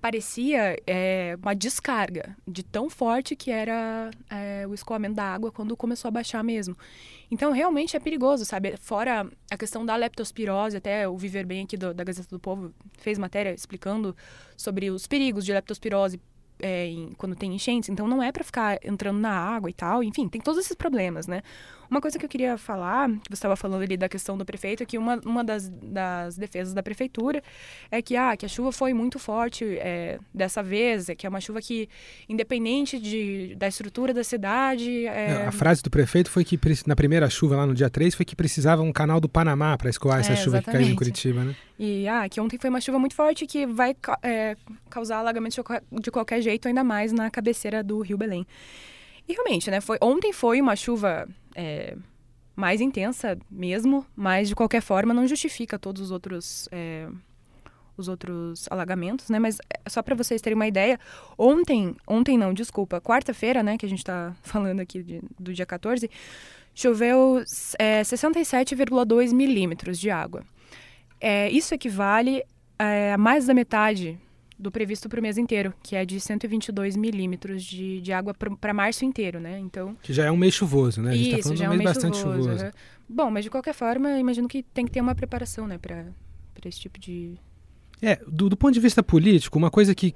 parecia 0.00 0.76
é, 0.86 1.36
uma 1.42 1.54
descarga 1.54 2.36
de 2.46 2.62
tão 2.62 2.88
forte 2.88 3.34
que 3.34 3.50
era 3.50 4.10
é, 4.30 4.66
o 4.68 4.74
escoamento 4.74 5.14
da 5.14 5.24
água 5.24 5.50
quando 5.50 5.76
começou 5.76 6.08
a 6.08 6.12
baixar 6.12 6.42
mesmo. 6.44 6.76
Então, 7.30 7.50
realmente 7.50 7.96
é 7.96 8.00
perigoso, 8.00 8.44
sabe? 8.44 8.76
Fora 8.76 9.28
a 9.50 9.56
questão 9.56 9.84
da 9.84 9.96
leptospirose, 9.96 10.76
até 10.76 11.08
o 11.08 11.16
Viver 11.16 11.44
Bem 11.44 11.64
aqui 11.64 11.76
do, 11.76 11.92
da 11.92 12.04
Gazeta 12.04 12.28
do 12.30 12.38
Povo 12.38 12.72
fez 12.98 13.18
matéria 13.18 13.52
explicando 13.52 14.16
sobre 14.56 14.90
os 14.90 15.06
perigos 15.06 15.44
de 15.44 15.52
leptospirose 15.52 16.20
é, 16.60 16.86
em, 16.86 17.12
quando 17.16 17.34
tem 17.36 17.54
enchentes, 17.54 17.88
então 17.88 18.06
não 18.06 18.22
é 18.22 18.32
para 18.32 18.44
ficar 18.44 18.78
entrando 18.82 19.18
na 19.18 19.30
água 19.30 19.68
e 19.68 19.72
tal, 19.72 20.02
enfim, 20.02 20.28
tem 20.28 20.40
todos 20.40 20.60
esses 20.60 20.74
problemas, 20.74 21.26
né? 21.26 21.42
Uma 21.88 22.00
coisa 22.00 22.18
que 22.18 22.24
eu 22.24 22.28
queria 22.28 22.58
falar, 22.58 23.08
que 23.08 23.28
você 23.28 23.34
estava 23.34 23.54
falando 23.54 23.82
ali 23.82 23.96
da 23.96 24.08
questão 24.08 24.36
do 24.36 24.44
prefeito, 24.44 24.82
é 24.82 24.86
que 24.86 24.98
uma, 24.98 25.20
uma 25.24 25.44
das, 25.44 25.68
das 25.68 26.36
defesas 26.36 26.74
da 26.74 26.82
prefeitura 26.82 27.40
é 27.90 28.02
que, 28.02 28.16
ah, 28.16 28.36
que 28.36 28.44
a 28.44 28.48
chuva 28.48 28.72
foi 28.72 28.92
muito 28.92 29.18
forte 29.20 29.64
é, 29.78 30.18
dessa 30.34 30.62
vez, 30.62 31.08
é 31.08 31.14
que 31.14 31.26
é 31.26 31.28
uma 31.28 31.40
chuva 31.40 31.60
que, 31.60 31.88
independente 32.28 32.98
de, 32.98 33.54
da 33.56 33.68
estrutura 33.68 34.12
da 34.12 34.24
cidade... 34.24 35.06
É... 35.06 35.46
A 35.46 35.52
frase 35.52 35.80
do 35.80 35.90
prefeito 35.90 36.28
foi 36.28 36.44
que, 36.44 36.58
na 36.86 36.96
primeira 36.96 37.30
chuva, 37.30 37.56
lá 37.56 37.66
no 37.66 37.74
dia 37.74 37.88
3, 37.88 38.16
foi 38.16 38.24
que 38.24 38.34
precisava 38.34 38.82
um 38.82 38.92
canal 38.92 39.20
do 39.20 39.28
Panamá 39.28 39.78
para 39.78 39.88
escoar 39.88 40.18
essa 40.18 40.32
É, 40.32 40.36
chuva 40.36 40.60
que 40.60 40.70
caiu 40.70 40.88
em 40.88 40.96
Curitiba, 40.96 41.44
né? 41.44 41.54
E, 41.78 42.08
ah, 42.08 42.28
que 42.28 42.40
ontem 42.40 42.58
foi 42.58 42.70
uma 42.70 42.80
chuva 42.80 42.98
muito 42.98 43.14
forte 43.14 43.46
que 43.46 43.66
vai 43.66 43.94
é, 44.22 44.56
causar 44.88 45.18
alagamento 45.18 45.62
de 45.92 46.10
qualquer 46.10 46.40
jeito, 46.40 46.68
ainda 46.68 46.82
mais 46.82 47.12
na 47.12 47.30
cabeceira 47.30 47.82
do 47.82 48.00
Rio 48.00 48.16
Belém. 48.16 48.46
E 49.28 49.32
realmente, 49.32 49.70
né? 49.70 49.80
Foi, 49.80 49.98
ontem 50.00 50.32
foi 50.32 50.60
uma 50.60 50.74
chuva 50.74 51.28
é, 51.54 51.96
mais 52.54 52.80
intensa 52.80 53.38
mesmo, 53.50 54.06
mas 54.14 54.48
de 54.48 54.54
qualquer 54.54 54.80
forma 54.80 55.12
não 55.12 55.26
justifica 55.26 55.78
todos 55.78 56.00
os 56.00 56.10
outros. 56.10 56.68
É, 56.72 57.08
os 57.98 58.08
outros 58.08 58.66
alagamentos, 58.70 59.30
né? 59.30 59.38
Mas 59.38 59.56
só 59.88 60.02
para 60.02 60.14
vocês 60.14 60.42
terem 60.42 60.54
uma 60.54 60.66
ideia, 60.66 61.00
ontem, 61.38 61.96
ontem 62.06 62.36
não, 62.36 62.52
desculpa, 62.52 63.00
quarta-feira, 63.00 63.62
né, 63.62 63.78
que 63.78 63.86
a 63.86 63.88
gente 63.88 64.00
está 64.00 64.36
falando 64.42 64.80
aqui 64.80 65.02
de, 65.02 65.22
do 65.38 65.50
dia 65.52 65.64
14, 65.64 66.10
choveu 66.74 67.42
é, 67.78 68.02
67,2 68.02 69.32
milímetros 69.32 69.98
de 69.98 70.10
água. 70.10 70.44
É, 71.20 71.50
isso 71.50 71.74
equivale 71.74 72.42
a 72.78 73.16
mais 73.16 73.46
da 73.46 73.54
metade 73.54 74.18
do 74.58 74.70
previsto 74.70 75.08
para 75.08 75.18
o 75.18 75.22
mês 75.22 75.36
inteiro, 75.36 75.74
que 75.82 75.94
é 75.94 76.04
de 76.04 76.18
122 76.18 76.96
milímetros 76.96 77.62
de, 77.62 78.00
de 78.00 78.12
água 78.12 78.34
para 78.34 78.72
março 78.72 79.04
inteiro, 79.04 79.38
né? 79.38 79.58
Então 79.58 79.96
que 80.02 80.12
já 80.12 80.24
é 80.24 80.30
um 80.30 80.36
mês 80.36 80.54
chuvoso, 80.54 81.02
né? 81.02 81.10
A 81.10 81.14
gente 81.14 81.28
isso, 81.28 81.36
tá 81.36 81.42
falando 81.42 81.58
já 81.58 81.64
de 81.64 81.68
um 81.68 81.72
é 81.72 81.74
um 81.74 81.78
mês 81.78 81.84
mês 81.84 81.96
bastante 81.96 82.16
chuvoso. 82.16 82.42
chuvoso. 82.42 82.64
uhum. 82.64 82.70
Bom, 83.08 83.30
mas 83.30 83.44
de 83.44 83.50
qualquer 83.50 83.74
forma, 83.74 84.18
imagino 84.18 84.48
que 84.48 84.62
tem 84.62 84.84
que 84.84 84.90
ter 84.90 85.00
uma 85.00 85.14
preparação, 85.14 85.66
né, 85.66 85.78
para 85.78 86.04
esse 86.64 86.80
tipo 86.80 86.98
de 86.98 87.34
É, 88.02 88.18
do, 88.26 88.48
do 88.48 88.56
ponto 88.56 88.72
de 88.72 88.80
vista 88.80 89.02
político, 89.02 89.58
uma 89.58 89.70
coisa 89.70 89.94
que 89.94 90.14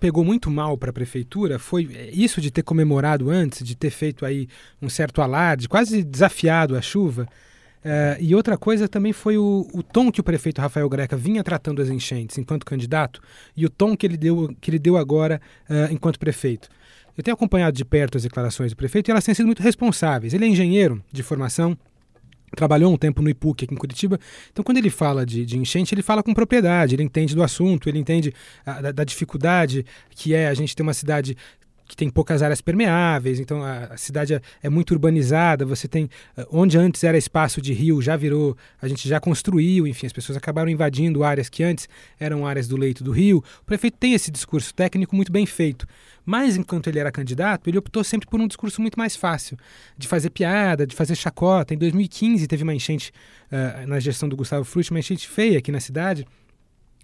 pegou 0.00 0.24
muito 0.24 0.50
mal 0.50 0.76
para 0.76 0.90
a 0.90 0.92
prefeitura 0.92 1.58
foi 1.58 1.88
é, 1.94 2.10
isso 2.10 2.40
de 2.40 2.50
ter 2.50 2.62
comemorado 2.62 3.30
antes, 3.30 3.64
de 3.64 3.76
ter 3.76 3.90
feito 3.90 4.24
aí 4.24 4.48
um 4.80 4.88
certo 4.88 5.20
alarde, 5.20 5.68
quase 5.68 6.02
desafiado 6.02 6.76
a 6.76 6.82
chuva. 6.82 7.28
Uh, 7.84 8.18
e 8.20 8.34
outra 8.34 8.58
coisa 8.58 8.88
também 8.88 9.12
foi 9.12 9.38
o, 9.38 9.68
o, 9.72 9.82
tom 9.82 10.10
que 10.10 10.20
o 10.20 10.24
prefeito 10.24 10.60
Rafael 10.60 10.88
Greca 10.88 11.16
vinha 11.16 11.44
tratando 11.44 11.80
as 11.80 11.88
enchentes 11.88 12.36
enquanto 12.36 12.66
candidato 12.66 13.20
e 13.56 13.64
o 13.64 13.70
tom 13.70 13.96
que 13.96 14.04
ele 14.04 14.16
deu, 14.16 14.52
que 14.60 14.70
ele 14.70 14.78
deu 14.78 14.96
agora 14.96 15.40
uh, 15.70 15.92
enquanto 15.92 16.18
prefeito. 16.18 16.68
Eu 17.16 17.22
tenho 17.22 17.34
acompanhado 17.34 17.76
de 17.76 17.84
perto 17.84 18.16
as 18.16 18.24
declarações 18.24 18.72
do 18.72 18.76
prefeito 18.76 19.08
e 19.08 19.10
elas 19.10 19.24
têm 19.24 19.34
sido 19.34 19.46
muito 19.46 19.62
responsáveis. 19.62 20.34
Ele 20.34 20.44
é 20.44 20.48
engenheiro 20.48 21.02
de 21.10 21.22
formação, 21.22 21.78
trabalhou 22.54 22.92
um 22.92 22.96
tempo 22.96 23.22
no 23.22 23.30
IPUC 23.30 23.64
aqui 23.64 23.74
em 23.74 23.78
Curitiba. 23.78 24.18
Então, 24.52 24.62
quando 24.62 24.78
ele 24.78 24.90
fala 24.90 25.24
de, 25.24 25.44
de, 25.44 25.56
enchente, 25.56 25.94
ele 25.94 26.02
fala 26.02 26.22
com 26.22 26.34
propriedade, 26.34 26.94
ele 26.94 27.02
entende 27.02 27.34
do 27.34 27.42
assunto, 27.42 27.88
ele 27.88 27.98
entende 27.98 28.34
a, 28.64 28.82
da, 28.82 28.92
da, 28.92 29.04
dificuldade 29.04 29.86
que 30.10 30.34
é 30.34 30.48
a 30.48 30.54
gente 30.54 30.76
ter 30.76 30.82
uma 30.82 30.94
cidade 30.94 31.36
que 31.86 31.96
tem 31.96 32.10
poucas 32.10 32.42
áreas 32.42 32.60
permeáveis, 32.60 33.38
então 33.38 33.62
a, 33.62 33.84
a 33.84 33.96
cidade 33.96 34.34
é, 34.34 34.40
é, 34.62 34.68
muito 34.68 34.90
urbanizada, 34.90 35.64
você 35.64 35.86
tem 35.86 36.08
eh, 36.36 36.46
onde 36.50 36.76
antes 36.76 37.04
era 37.04 37.16
espaço 37.16 37.60
de 37.62 37.72
rio, 37.72 38.02
já 38.02 38.16
virou, 38.16 38.56
a 38.80 38.88
gente 38.88 39.08
já 39.08 39.20
construiu, 39.20 39.86
enfim, 39.86 40.06
as 40.06 40.12
pessoas 40.12 40.36
acabaram 40.36 40.68
invadindo 40.68 41.22
áreas 41.22 41.48
que 41.48 41.62
antes 41.62 41.88
eram 42.18 42.46
áreas 42.46 42.66
do 42.66 42.76
leito 42.76 43.04
do 43.04 43.12
rio. 43.12 43.42
O 43.62 43.64
prefeito 43.64 43.96
tem 43.98 44.14
esse 44.14 44.30
discurso 44.30 44.74
técnico 44.74 45.14
muito 45.14 45.30
bem 45.30 45.46
feito, 45.46 45.86
mas 46.24 46.56
enquanto 46.56 46.88
ele 46.88 46.98
era 46.98 47.12
candidato, 47.12 47.70
ele 47.70 47.78
optou 47.78 48.02
sempre 48.02 48.28
por 48.28 48.40
um 48.40 48.48
discurso 48.48 48.80
muito 48.80 48.98
mais 48.98 49.14
fácil, 49.14 49.56
de 49.96 50.08
fazer 50.08 50.30
piada, 50.30 50.86
de 50.86 50.94
fazer 50.94 51.14
chacota. 51.14 51.72
Em 51.72 51.78
2015 51.78 52.48
teve 52.48 52.64
uma 52.64 52.74
enchente 52.74 53.12
uh, 53.52 53.86
na 53.86 54.00
gestão 54.00 54.28
do 54.28 54.36
Gustavo 54.36 54.64
Frutti, 54.64 54.90
uma 54.90 54.98
enchente 54.98 55.28
feia 55.28 55.58
aqui 55.58 55.70
na 55.70 55.78
cidade. 55.78 56.26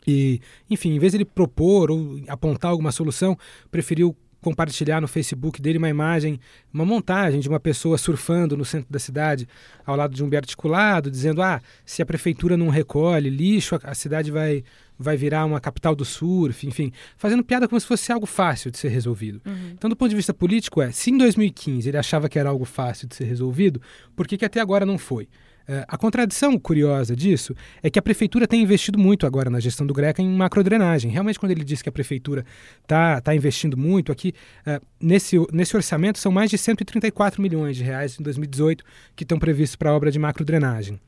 E, 0.04 0.40
enfim, 0.68 0.94
em 0.94 0.98
vez 0.98 1.12
de 1.12 1.18
ele 1.18 1.24
propor 1.24 1.90
ou 1.90 2.20
apontar 2.26 2.72
alguma 2.72 2.90
solução, 2.90 3.38
preferiu 3.70 4.16
compartilhar 4.42 5.00
no 5.00 5.08
Facebook 5.08 5.62
dele 5.62 5.78
uma 5.78 5.88
imagem, 5.88 6.38
uma 6.74 6.84
montagem 6.84 7.40
de 7.40 7.48
uma 7.48 7.60
pessoa 7.60 7.96
surfando 7.96 8.56
no 8.56 8.64
centro 8.64 8.92
da 8.92 8.98
cidade, 8.98 9.48
ao 9.86 9.96
lado 9.96 10.14
de 10.14 10.22
um 10.22 10.28
biarticulado, 10.28 11.10
dizendo: 11.10 11.40
ah, 11.40 11.62
se 11.86 12.02
a 12.02 12.06
prefeitura 12.06 12.56
não 12.56 12.68
recolhe 12.68 13.30
lixo, 13.30 13.78
a 13.82 13.94
cidade 13.94 14.30
vai, 14.30 14.64
vai 14.98 15.16
virar 15.16 15.46
uma 15.46 15.60
capital 15.60 15.94
do 15.94 16.04
surf, 16.04 16.66
enfim, 16.66 16.92
fazendo 17.16 17.44
piada 17.44 17.68
como 17.68 17.80
se 17.80 17.86
fosse 17.86 18.12
algo 18.12 18.26
fácil 18.26 18.70
de 18.70 18.78
ser 18.78 18.88
resolvido. 18.88 19.40
Uhum. 19.46 19.70
Então, 19.72 19.88
do 19.88 19.96
ponto 19.96 20.10
de 20.10 20.16
vista 20.16 20.34
político, 20.34 20.82
é: 20.82 20.90
se 20.90 21.10
em 21.10 21.16
2015 21.16 21.88
ele 21.88 21.96
achava 21.96 22.28
que 22.28 22.38
era 22.38 22.50
algo 22.50 22.64
fácil 22.64 23.08
de 23.08 23.14
ser 23.14 23.24
resolvido, 23.24 23.80
por 24.16 24.26
que, 24.26 24.36
que 24.36 24.44
até 24.44 24.60
agora 24.60 24.84
não 24.84 24.98
foi? 24.98 25.28
É, 25.66 25.84
a 25.86 25.96
contradição 25.96 26.58
curiosa 26.58 27.14
disso 27.14 27.54
é 27.82 27.90
que 27.90 27.98
a 27.98 28.02
prefeitura 28.02 28.46
tem 28.46 28.62
investido 28.62 28.98
muito 28.98 29.26
agora 29.26 29.48
na 29.48 29.60
gestão 29.60 29.86
do 29.86 29.94
Greca 29.94 30.20
em 30.20 30.28
macrodrenagem. 30.28 31.10
Realmente, 31.10 31.38
quando 31.38 31.52
ele 31.52 31.64
diz 31.64 31.82
que 31.82 31.88
a 31.88 31.92
prefeitura 31.92 32.44
está 32.82 33.20
tá 33.20 33.34
investindo 33.34 33.76
muito 33.76 34.10
aqui, 34.10 34.34
uh, 34.66 34.84
nesse, 35.00 35.36
nesse 35.52 35.76
orçamento 35.76 36.18
são 36.18 36.32
mais 36.32 36.50
de 36.50 36.58
134 36.58 37.40
milhões 37.40 37.76
de 37.76 37.84
reais 37.84 38.18
em 38.18 38.22
2018 38.22 38.84
que 39.14 39.24
estão 39.24 39.38
previstos 39.38 39.76
para 39.76 39.90
a 39.90 39.94
obra 39.94 40.10
de 40.10 40.18
macrodrenagem. 40.18 41.00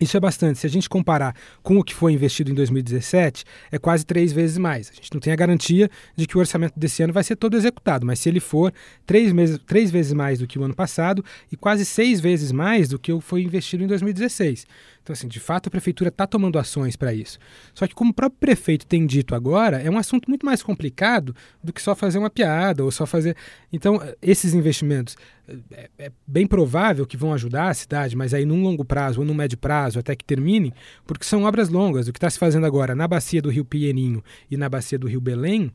Isso 0.00 0.16
é 0.16 0.20
bastante. 0.20 0.58
Se 0.58 0.66
a 0.66 0.70
gente 0.70 0.88
comparar 0.88 1.36
com 1.62 1.78
o 1.78 1.84
que 1.84 1.94
foi 1.94 2.14
investido 2.14 2.50
em 2.50 2.54
2017, 2.54 3.44
é 3.70 3.78
quase 3.78 4.06
três 4.06 4.32
vezes 4.32 4.56
mais. 4.56 4.90
A 4.90 4.94
gente 4.94 5.12
não 5.12 5.20
tem 5.20 5.30
a 5.30 5.36
garantia 5.36 5.90
de 6.16 6.26
que 6.26 6.38
o 6.38 6.40
orçamento 6.40 6.72
desse 6.78 7.02
ano 7.02 7.12
vai 7.12 7.22
ser 7.22 7.36
todo 7.36 7.54
executado, 7.54 8.06
mas 8.06 8.18
se 8.18 8.28
ele 8.28 8.40
for, 8.40 8.72
três, 9.04 9.30
meses, 9.30 9.58
três 9.66 9.90
vezes 9.90 10.14
mais 10.14 10.38
do 10.38 10.46
que 10.46 10.58
o 10.58 10.64
ano 10.64 10.74
passado 10.74 11.22
e 11.52 11.56
quase 11.56 11.84
seis 11.84 12.18
vezes 12.18 12.50
mais 12.50 12.88
do 12.88 12.98
que 12.98 13.12
foi 13.20 13.42
investido 13.42 13.84
em 13.84 13.86
2016. 13.86 14.66
Então, 15.10 15.14
assim, 15.14 15.28
de 15.28 15.40
fato, 15.40 15.66
a 15.66 15.70
prefeitura 15.70 16.08
está 16.08 16.24
tomando 16.24 16.56
ações 16.56 16.94
para 16.94 17.12
isso. 17.12 17.36
Só 17.74 17.84
que, 17.84 17.94
como 17.94 18.12
o 18.12 18.14
próprio 18.14 18.38
prefeito 18.38 18.86
tem 18.86 19.04
dito 19.04 19.34
agora, 19.34 19.82
é 19.82 19.90
um 19.90 19.98
assunto 19.98 20.28
muito 20.28 20.46
mais 20.46 20.62
complicado 20.62 21.34
do 21.62 21.72
que 21.72 21.82
só 21.82 21.96
fazer 21.96 22.18
uma 22.18 22.30
piada 22.30 22.84
ou 22.84 22.92
só 22.92 23.04
fazer. 23.06 23.36
Então, 23.72 24.00
esses 24.22 24.54
investimentos 24.54 25.16
é, 25.72 25.90
é 25.98 26.12
bem 26.24 26.46
provável 26.46 27.04
que 27.04 27.16
vão 27.16 27.32
ajudar 27.34 27.70
a 27.70 27.74
cidade, 27.74 28.16
mas 28.16 28.32
aí 28.32 28.44
num 28.44 28.62
longo 28.62 28.84
prazo 28.84 29.18
ou 29.18 29.26
num 29.26 29.34
médio 29.34 29.58
prazo, 29.58 29.98
até 29.98 30.14
que 30.14 30.24
termine, 30.24 30.72
porque 31.04 31.24
são 31.24 31.42
obras 31.42 31.68
longas. 31.68 32.06
O 32.06 32.12
que 32.12 32.18
está 32.18 32.30
se 32.30 32.38
fazendo 32.38 32.64
agora 32.64 32.94
na 32.94 33.08
bacia 33.08 33.42
do 33.42 33.50
Rio 33.50 33.64
Pinheirinho 33.64 34.22
e 34.48 34.56
na 34.56 34.68
bacia 34.68 34.98
do 34.98 35.08
Rio 35.08 35.20
Belém 35.20 35.72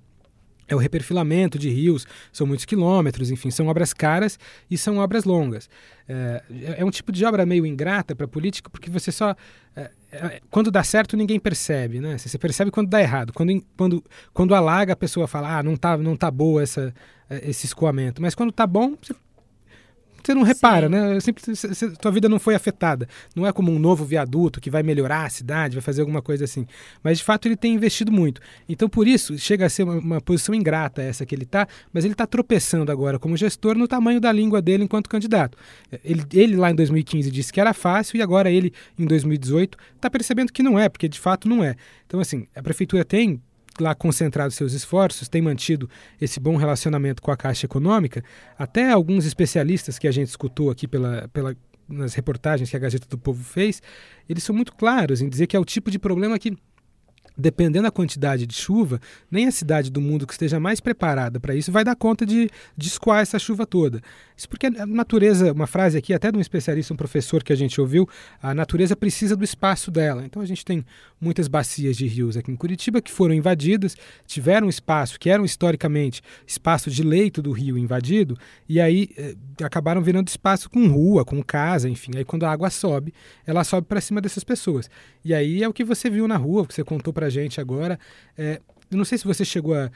é 0.67 0.75
o 0.75 0.77
reperfilamento 0.77 1.59
de 1.59 1.69
rios, 1.69 2.07
são 2.31 2.47
muitos 2.47 2.65
quilômetros, 2.65 3.31
enfim, 3.31 3.51
são 3.51 3.67
obras 3.67 3.93
caras 3.93 4.39
e 4.69 4.77
são 4.77 4.97
obras 4.97 5.23
longas. 5.23 5.69
É, 6.07 6.43
é 6.77 6.85
um 6.85 6.91
tipo 6.91 7.11
de 7.11 7.25
obra 7.25 7.45
meio 7.45 7.65
ingrata 7.65 8.15
para 8.15 8.25
a 8.25 8.27
política, 8.27 8.69
porque 8.69 8.89
você 8.89 9.11
só. 9.11 9.35
É, 9.75 9.91
é, 10.11 10.41
quando 10.49 10.71
dá 10.71 10.83
certo, 10.83 11.17
ninguém 11.17 11.39
percebe, 11.39 11.99
né? 11.99 12.17
Você 12.17 12.37
percebe 12.37 12.71
quando 12.71 12.89
dá 12.89 13.01
errado. 13.01 13.33
Quando, 13.33 13.63
quando, 13.75 14.03
quando 14.33 14.55
alaga, 14.55 14.93
a 14.93 14.95
pessoa 14.95 15.27
fala, 15.27 15.57
ah, 15.57 15.63
não 15.63 15.75
tá, 15.75 15.97
não 15.97 16.15
tá 16.15 16.31
boa 16.31 16.63
essa, 16.63 16.93
é, 17.29 17.49
esse 17.49 17.65
escoamento. 17.65 18.21
Mas 18.21 18.33
quando 18.33 18.51
tá 18.51 18.65
bom, 18.65 18.95
você 19.01 19.13
você 20.25 20.33
não 20.33 20.43
repara, 20.43 20.87
Sim. 20.87 20.93
né? 20.93 21.19
Sempre, 21.19 21.43
tua 21.99 22.11
vida 22.11 22.27
não 22.27 22.39
foi 22.39 22.55
afetada. 22.55 23.07
Não 23.35 23.45
é 23.45 23.51
como 23.51 23.71
um 23.71 23.79
novo 23.79 24.03
viaduto 24.05 24.59
que 24.59 24.69
vai 24.69 24.83
melhorar 24.83 25.25
a 25.25 25.29
cidade, 25.29 25.75
vai 25.75 25.81
fazer 25.81 26.01
alguma 26.01 26.21
coisa 26.21 26.45
assim. 26.45 26.65
Mas 27.03 27.19
de 27.19 27.23
fato 27.23 27.47
ele 27.47 27.55
tem 27.55 27.73
investido 27.73 28.11
muito. 28.11 28.41
Então 28.67 28.89
por 28.89 29.07
isso 29.07 29.37
chega 29.37 29.65
a 29.65 29.69
ser 29.69 29.83
uma, 29.83 29.95
uma 29.95 30.21
posição 30.21 30.53
ingrata 30.55 31.01
essa 31.01 31.25
que 31.25 31.35
ele 31.35 31.43
está, 31.43 31.67
mas 31.93 32.03
ele 32.03 32.13
está 32.13 32.25
tropeçando 32.25 32.91
agora 32.91 33.19
como 33.19 33.37
gestor 33.37 33.77
no 33.77 33.87
tamanho 33.87 34.19
da 34.19 34.31
língua 34.31 34.61
dele 34.61 34.83
enquanto 34.83 35.09
candidato. 35.09 35.57
Ele, 36.03 36.23
ele 36.33 36.55
lá 36.55 36.71
em 36.71 36.75
2015 36.75 37.29
disse 37.31 37.53
que 37.53 37.59
era 37.59 37.73
fácil 37.73 38.17
e 38.17 38.21
agora 38.21 38.49
ele 38.49 38.73
em 38.97 39.05
2018 39.05 39.77
está 39.95 40.09
percebendo 40.09 40.51
que 40.51 40.63
não 40.63 40.79
é, 40.79 40.89
porque 40.89 41.07
de 41.07 41.19
fato 41.19 41.47
não 41.47 41.63
é. 41.63 41.75
Então 42.05 42.19
assim, 42.19 42.47
a 42.55 42.61
prefeitura 42.61 43.03
tem 43.05 43.41
lá 43.79 43.93
concentrado 43.93 44.51
seus 44.51 44.73
esforços, 44.73 45.27
tem 45.27 45.41
mantido 45.41 45.89
esse 46.19 46.39
bom 46.39 46.55
relacionamento 46.55 47.21
com 47.21 47.31
a 47.31 47.37
Caixa 47.37 47.65
Econômica, 47.65 48.23
até 48.57 48.91
alguns 48.91 49.25
especialistas 49.25 49.99
que 49.99 50.07
a 50.07 50.11
gente 50.11 50.29
escutou 50.29 50.69
aqui 50.69 50.87
pela, 50.87 51.27
pela, 51.29 51.55
nas 51.87 52.13
reportagens 52.13 52.69
que 52.69 52.75
a 52.75 52.79
Gazeta 52.79 53.07
do 53.07 53.17
Povo 53.17 53.43
fez, 53.43 53.81
eles 54.27 54.43
são 54.43 54.55
muito 54.55 54.73
claros 54.73 55.21
em 55.21 55.29
dizer 55.29 55.47
que 55.47 55.55
é 55.55 55.59
o 55.59 55.65
tipo 55.65 55.91
de 55.91 55.99
problema 55.99 56.39
que 56.39 56.55
dependendo 57.37 57.83
da 57.83 57.91
quantidade 57.91 58.45
de 58.45 58.55
chuva, 58.55 58.99
nem 59.29 59.47
a 59.47 59.51
cidade 59.51 59.91
do 59.91 60.01
mundo 60.01 60.25
que 60.25 60.33
esteja 60.33 60.59
mais 60.59 60.79
preparada 60.79 61.39
para 61.39 61.55
isso 61.55 61.71
vai 61.71 61.83
dar 61.83 61.95
conta 61.95 62.25
de, 62.25 62.49
de 62.77 62.87
escoar 62.87 63.21
essa 63.21 63.37
chuva 63.37 63.65
toda. 63.65 64.01
Isso 64.37 64.49
porque 64.49 64.67
a 64.67 64.85
natureza, 64.85 65.51
uma 65.51 65.67
frase 65.67 65.97
aqui 65.97 66.13
até 66.13 66.31
de 66.31 66.37
um 66.37 66.41
especialista, 66.41 66.93
um 66.93 66.97
professor 66.97 67.43
que 67.43 67.53
a 67.53 67.55
gente 67.55 67.79
ouviu, 67.79 68.07
a 68.41 68.53
natureza 68.53 68.95
precisa 68.95 69.35
do 69.35 69.43
espaço 69.43 69.89
dela. 69.89 70.25
Então 70.25 70.41
a 70.41 70.45
gente 70.45 70.65
tem 70.65 70.85
muitas 71.19 71.47
bacias 71.47 71.95
de 71.95 72.05
rios 72.05 72.35
aqui 72.35 72.51
em 72.51 72.55
Curitiba 72.55 73.01
que 73.01 73.11
foram 73.11 73.33
invadidas, 73.33 73.95
tiveram 74.25 74.67
espaço 74.67 75.19
que 75.19 75.29
eram 75.29 75.45
historicamente 75.45 76.21
espaço 76.45 76.89
de 76.89 77.03
leito 77.03 77.41
do 77.41 77.51
rio 77.51 77.77
invadido, 77.77 78.37
e 78.67 78.79
aí 78.79 79.09
eh, 79.17 79.35
acabaram 79.63 80.01
virando 80.01 80.27
espaço 80.27 80.69
com 80.69 80.87
rua, 80.87 81.23
com 81.23 81.41
casa, 81.41 81.89
enfim. 81.89 82.11
Aí 82.15 82.25
quando 82.25 82.45
a 82.45 82.51
água 82.51 82.69
sobe, 82.69 83.13
ela 83.45 83.63
sobe 83.63 83.87
para 83.87 84.01
cima 84.01 84.19
dessas 84.21 84.43
pessoas. 84.43 84.89
E 85.23 85.33
aí 85.33 85.63
é 85.63 85.67
o 85.67 85.73
que 85.73 85.83
você 85.83 86.09
viu 86.09 86.27
na 86.27 86.37
rua, 86.37 86.65
que 86.65 86.73
você 86.73 86.83
contou 86.83 87.13
para 87.13 87.24
a 87.25 87.29
gente 87.29 87.59
agora. 87.59 87.99
É, 88.37 88.61
eu 88.89 88.97
não 88.97 89.05
sei 89.05 89.17
se 89.17 89.25
você 89.25 89.43
chegou 89.43 89.75
a 89.75 89.89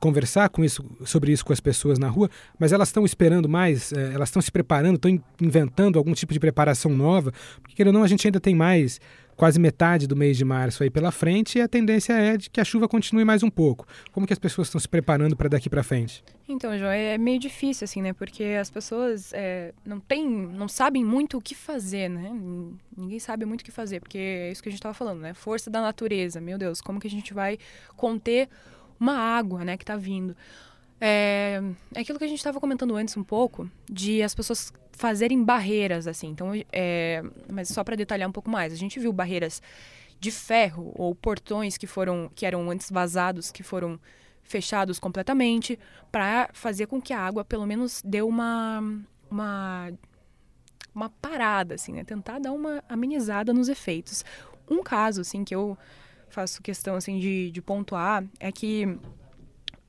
conversar 0.00 0.48
com 0.48 0.64
isso, 0.64 0.84
sobre 1.04 1.30
isso 1.30 1.44
com 1.44 1.52
as 1.52 1.60
pessoas 1.60 1.98
na 1.98 2.08
rua, 2.08 2.30
mas 2.58 2.72
elas 2.72 2.88
estão 2.88 3.04
esperando 3.04 3.48
mais, 3.48 3.92
é, 3.92 4.14
elas 4.14 4.30
estão 4.30 4.40
se 4.40 4.50
preparando, 4.50 4.96
estão 4.96 5.22
inventando 5.40 5.98
algum 5.98 6.14
tipo 6.14 6.32
de 6.32 6.40
preparação 6.40 6.90
nova, 6.90 7.32
porque 7.60 7.76
querendo 7.76 7.94
ou 7.94 7.98
não, 7.98 8.04
a 8.04 8.08
gente 8.08 8.26
ainda 8.26 8.40
tem 8.40 8.54
mais 8.54 9.00
quase 9.40 9.58
metade 9.58 10.06
do 10.06 10.14
mês 10.14 10.36
de 10.36 10.44
março 10.44 10.82
aí 10.82 10.90
pela 10.90 11.10
frente 11.10 11.56
e 11.56 11.62
a 11.62 11.66
tendência 11.66 12.12
é 12.12 12.36
de 12.36 12.50
que 12.50 12.60
a 12.60 12.64
chuva 12.64 12.86
continue 12.86 13.24
mais 13.24 13.42
um 13.42 13.48
pouco. 13.48 13.86
Como 14.12 14.26
que 14.26 14.34
as 14.34 14.38
pessoas 14.38 14.68
estão 14.68 14.78
se 14.78 14.86
preparando 14.86 15.34
para 15.34 15.48
daqui 15.48 15.70
para 15.70 15.82
frente? 15.82 16.22
Então, 16.46 16.76
João, 16.76 16.90
é 16.90 17.16
meio 17.16 17.40
difícil 17.40 17.86
assim, 17.86 18.02
né? 18.02 18.12
Porque 18.12 18.44
as 18.60 18.68
pessoas 18.68 19.32
é, 19.32 19.72
não 19.82 19.98
têm, 19.98 20.28
não 20.28 20.68
sabem 20.68 21.02
muito 21.02 21.38
o 21.38 21.40
que 21.40 21.54
fazer, 21.54 22.10
né? 22.10 22.30
Ninguém 22.94 23.18
sabe 23.18 23.46
muito 23.46 23.62
o 23.62 23.64
que 23.64 23.70
fazer, 23.70 24.00
porque 24.00 24.18
é 24.18 24.52
isso 24.52 24.62
que 24.62 24.68
a 24.68 24.72
gente 24.72 24.80
estava 24.80 24.92
falando, 24.92 25.20
né? 25.20 25.32
Força 25.32 25.70
da 25.70 25.80
natureza, 25.80 26.38
meu 26.38 26.58
Deus, 26.58 26.82
como 26.82 27.00
que 27.00 27.06
a 27.06 27.10
gente 27.10 27.32
vai 27.32 27.56
conter 27.96 28.46
uma 29.00 29.16
água, 29.16 29.64
né, 29.64 29.78
que 29.78 29.84
está 29.84 29.96
vindo? 29.96 30.36
É, 31.00 31.62
é 31.94 32.00
aquilo 32.00 32.18
que 32.18 32.24
a 32.24 32.28
gente 32.28 32.38
estava 32.38 32.60
comentando 32.60 32.94
antes 32.94 33.16
um 33.16 33.24
pouco, 33.24 33.70
de 33.88 34.22
as 34.22 34.34
pessoas 34.34 34.72
fazerem 34.92 35.42
barreiras, 35.42 36.06
assim. 36.06 36.28
Então, 36.28 36.52
é, 36.70 37.22
mas 37.50 37.68
só 37.68 37.82
para 37.82 37.96
detalhar 37.96 38.28
um 38.28 38.32
pouco 38.32 38.50
mais, 38.50 38.72
a 38.72 38.76
gente 38.76 39.00
viu 39.00 39.12
barreiras 39.12 39.62
de 40.20 40.30
ferro 40.30 40.92
ou 40.94 41.14
portões 41.14 41.78
que 41.78 41.86
foram 41.86 42.30
que 42.34 42.44
eram 42.44 42.70
antes 42.70 42.90
vazados, 42.90 43.50
que 43.50 43.62
foram 43.62 43.98
fechados 44.42 44.98
completamente 44.98 45.78
para 46.12 46.50
fazer 46.52 46.86
com 46.86 47.00
que 47.00 47.12
a 47.12 47.20
água 47.20 47.44
pelo 47.44 47.66
menos 47.66 48.02
dê 48.04 48.20
uma 48.20 48.82
uma 49.30 49.90
uma 50.94 51.08
parada 51.08 51.76
assim, 51.76 51.92
né? 51.92 52.04
Tentar 52.04 52.38
dar 52.38 52.52
uma 52.52 52.84
amenizada 52.88 53.54
nos 53.54 53.68
efeitos. 53.68 54.24
Um 54.68 54.82
caso 54.82 55.22
assim 55.22 55.42
que 55.44 55.54
eu 55.54 55.78
faço 56.28 56.62
questão 56.62 56.96
assim 56.96 57.18
de, 57.18 57.50
de 57.50 57.62
pontuar 57.62 58.24
é 58.38 58.52
que 58.52 58.98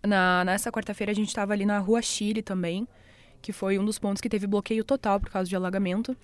na, 0.05 0.43
nessa 0.45 0.71
quarta-feira 0.71 1.11
a 1.11 1.15
gente 1.15 1.27
estava 1.27 1.53
ali 1.53 1.65
na 1.65 1.79
Rua 1.79 2.01
Chile 2.01 2.41
também, 2.41 2.87
que 3.41 3.51
foi 3.51 3.77
um 3.77 3.85
dos 3.85 3.99
pontos 3.99 4.21
que 4.21 4.29
teve 4.29 4.47
bloqueio 4.47 4.83
total 4.83 5.19
por 5.19 5.29
causa 5.29 5.49
de 5.49 5.55
alagamento. 5.55 6.15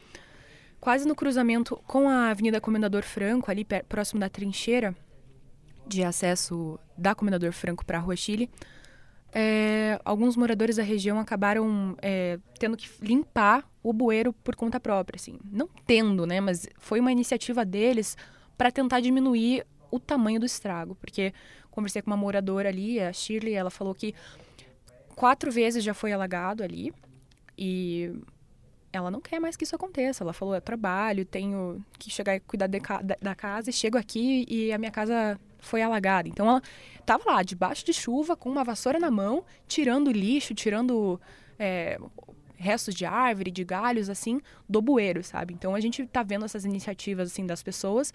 Quase 0.79 1.07
no 1.07 1.15
cruzamento 1.15 1.75
com 1.87 2.07
a 2.07 2.29
Avenida 2.29 2.61
Comendador 2.61 3.03
Franco, 3.03 3.49
ali 3.49 3.65
próximo 3.87 4.19
da 4.19 4.29
trincheira, 4.29 4.95
de 5.87 6.03
acesso 6.03 6.79
da 6.97 7.15
Comendador 7.15 7.51
Franco 7.51 7.85
para 7.85 7.97
a 7.97 8.01
Rua 8.01 8.15
Chile, 8.15 8.49
é, 9.33 9.99
alguns 10.05 10.35
moradores 10.35 10.77
da 10.77 10.83
região 10.83 11.19
acabaram 11.19 11.95
é, 12.01 12.39
tendo 12.59 12.77
que 12.77 12.89
limpar 13.01 13.69
o 13.83 13.93
bueiro 13.93 14.33
por 14.33 14.55
conta 14.55 14.79
própria, 14.79 15.17
assim. 15.17 15.37
Não 15.51 15.69
tendo, 15.85 16.25
né? 16.25 16.41
Mas 16.41 16.67
foi 16.77 16.99
uma 16.99 17.11
iniciativa 17.11 17.65
deles 17.65 18.17
para 18.57 18.71
tentar 18.71 18.99
diminuir 18.99 19.65
o 19.91 19.99
tamanho 19.99 20.39
do 20.39 20.45
estrago, 20.45 20.95
porque 20.95 21.33
conversei 21.77 22.01
com 22.01 22.09
uma 22.09 22.17
moradora 22.17 22.69
ali, 22.69 22.99
a 22.99 23.13
Shirley, 23.13 23.53
ela 23.53 23.69
falou 23.69 23.93
que 23.93 24.15
quatro 25.15 25.51
vezes 25.51 25.83
já 25.83 25.93
foi 25.93 26.11
alagado 26.11 26.63
ali 26.63 26.91
e 27.55 28.11
ela 28.91 29.11
não 29.11 29.21
quer 29.21 29.39
mais 29.39 29.55
que 29.55 29.63
isso 29.63 29.75
aconteça. 29.75 30.23
Ela 30.23 30.33
falou: 30.33 30.55
eu 30.55 30.61
trabalho, 30.61 31.23
tenho 31.23 31.79
que 31.99 32.09
chegar 32.09 32.35
e 32.35 32.39
cuidar 32.39 32.65
de, 32.65 32.79
da, 32.79 33.15
da, 33.21 33.35
casa, 33.35 33.69
e 33.69 33.73
chego 33.73 33.95
aqui 33.95 34.43
e 34.49 34.73
a 34.73 34.77
minha 34.79 34.89
casa 34.91 35.39
foi 35.59 35.83
alagada. 35.83 36.27
Então 36.27 36.47
ela 36.47 36.63
estava 36.99 37.31
lá, 37.31 37.43
debaixo 37.43 37.85
de 37.85 37.93
chuva, 37.93 38.35
com 38.35 38.49
uma 38.49 38.63
vassoura 38.63 38.99
na 38.99 39.11
mão, 39.11 39.45
tirando 39.67 40.11
lixo, 40.11 40.55
tirando 40.55 41.21
é, 41.59 41.99
restos 42.55 42.95
de 42.95 43.05
árvore, 43.05 43.51
de 43.51 43.63
galhos, 43.63 44.09
assim, 44.09 44.41
do 44.67 44.81
bueiro, 44.81 45.23
sabe? 45.23 45.53
Então 45.53 45.75
a 45.75 45.79
gente 45.79 46.01
está 46.01 46.23
vendo 46.23 46.43
essas 46.43 46.65
iniciativas, 46.65 47.31
assim, 47.31 47.45
das 47.45 47.61
pessoas, 47.61 48.11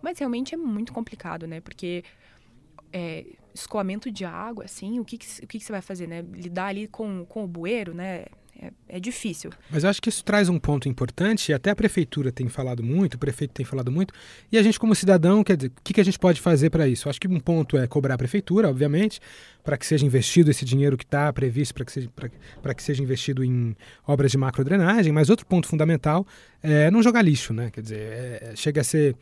mas 0.00 0.18
realmente 0.18 0.54
é 0.54 0.56
muito 0.56 0.94
complicado, 0.94 1.46
né? 1.46 1.60
Porque 1.60 2.02
é, 2.92 3.24
escoamento 3.54 4.10
de 4.10 4.24
água, 4.24 4.64
assim, 4.64 4.98
o 4.98 5.04
que, 5.04 5.18
que, 5.18 5.44
o 5.44 5.46
que, 5.46 5.58
que 5.58 5.64
você 5.64 5.72
vai 5.72 5.82
fazer, 5.82 6.06
né? 6.06 6.24
Lidar 6.32 6.66
ali 6.66 6.86
com, 6.86 7.24
com 7.26 7.44
o 7.44 7.48
bueiro, 7.48 7.94
né? 7.94 8.26
É, 8.60 8.70
é, 8.86 9.00
difícil. 9.00 9.50
Mas 9.70 9.82
eu 9.82 9.90
acho 9.90 10.00
que 10.00 10.10
isso 10.10 10.22
traz 10.22 10.48
um 10.48 10.58
ponto 10.58 10.86
importante, 10.86 11.54
até 11.54 11.70
a 11.70 11.74
prefeitura 11.74 12.30
tem 12.30 12.48
falado 12.48 12.82
muito, 12.82 13.14
o 13.14 13.18
prefeito 13.18 13.52
tem 13.52 13.64
falado 13.64 13.90
muito, 13.90 14.12
e 14.52 14.58
a 14.58 14.62
gente, 14.62 14.78
como 14.78 14.94
cidadão, 14.94 15.42
quer 15.42 15.56
dizer, 15.56 15.68
o 15.68 15.82
que, 15.82 15.94
que 15.94 16.00
a 16.00 16.04
gente 16.04 16.18
pode 16.18 16.40
fazer 16.40 16.68
para 16.68 16.86
isso? 16.86 17.08
Eu 17.08 17.10
acho 17.10 17.20
que 17.20 17.26
um 17.26 17.40
ponto 17.40 17.78
é 17.78 17.86
cobrar 17.86 18.14
a 18.14 18.18
prefeitura, 18.18 18.68
obviamente, 18.68 19.20
para 19.64 19.76
que 19.76 19.86
seja 19.86 20.04
investido 20.04 20.50
esse 20.50 20.66
dinheiro 20.66 20.98
que 20.98 21.02
está 21.02 21.32
previsto 21.32 21.74
para 21.74 21.84
que, 21.84 21.92
seja, 21.92 22.10
que 22.76 22.82
seja 22.82 23.02
investido 23.02 23.42
em 23.42 23.74
obras 24.06 24.30
de 24.30 24.36
macrodrenagem, 24.36 25.12
mas 25.12 25.30
outro 25.30 25.46
ponto 25.46 25.66
fundamental 25.66 26.24
é 26.62 26.90
não 26.90 27.02
jogar 27.02 27.22
lixo, 27.22 27.54
né? 27.54 27.70
Quer 27.70 27.80
dizer, 27.80 27.98
é, 27.98 28.52
chega 28.54 28.82
a 28.82 28.84
ser 28.84 29.16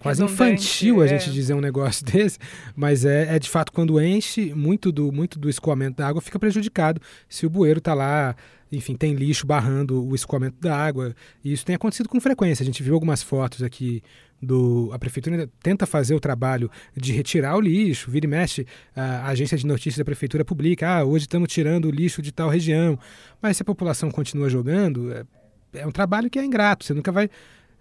quase 0.00 0.22
infantil 0.22 1.00
a 1.00 1.06
gente 1.06 1.28
é. 1.28 1.32
dizer 1.32 1.54
um 1.54 1.60
negócio 1.60 2.04
desse, 2.06 2.38
mas 2.76 3.04
é, 3.04 3.36
é 3.36 3.38
de 3.38 3.48
fato 3.48 3.72
quando 3.72 4.00
enche, 4.00 4.54
muito 4.54 4.90
do, 4.92 5.10
muito 5.12 5.38
do 5.38 5.48
escoamento 5.48 5.98
da 5.98 6.08
água 6.08 6.20
fica 6.20 6.38
prejudicado 6.38 7.00
se 7.28 7.46
o 7.46 7.50
bueiro 7.50 7.78
está 7.78 7.94
lá, 7.94 8.36
enfim, 8.70 8.96
tem 8.96 9.14
lixo 9.14 9.46
barrando 9.46 10.04
o 10.04 10.14
escoamento 10.14 10.56
da 10.60 10.76
água. 10.76 11.14
E 11.44 11.52
isso 11.52 11.64
tem 11.64 11.76
acontecido 11.76 12.08
com 12.08 12.20
frequência. 12.20 12.62
A 12.62 12.66
gente 12.66 12.82
viu 12.82 12.94
algumas 12.94 13.22
fotos 13.22 13.62
aqui 13.62 14.02
do 14.42 14.90
a 14.92 14.98
prefeitura 14.98 15.48
tenta 15.62 15.86
fazer 15.86 16.14
o 16.14 16.20
trabalho 16.20 16.70
de 16.94 17.12
retirar 17.12 17.56
o 17.56 17.60
lixo, 17.60 18.10
vira 18.10 18.26
e 18.26 18.28
mexe, 18.28 18.66
a 18.94 19.28
agência 19.28 19.56
de 19.56 19.66
notícias 19.66 19.96
da 19.96 20.04
prefeitura 20.04 20.44
publica, 20.44 20.88
ah, 20.88 21.04
hoje 21.04 21.24
estamos 21.24 21.48
tirando 21.50 21.86
o 21.86 21.90
lixo 21.90 22.20
de 22.20 22.30
tal 22.30 22.48
região. 22.48 22.98
Mas 23.40 23.56
se 23.56 23.62
a 23.62 23.64
população 23.64 24.10
continua 24.10 24.50
jogando, 24.50 25.12
é, 25.12 25.24
é 25.74 25.86
um 25.86 25.92
trabalho 25.92 26.28
que 26.28 26.38
é 26.38 26.44
ingrato, 26.44 26.84
você 26.84 26.92
nunca 26.92 27.10
vai 27.10 27.30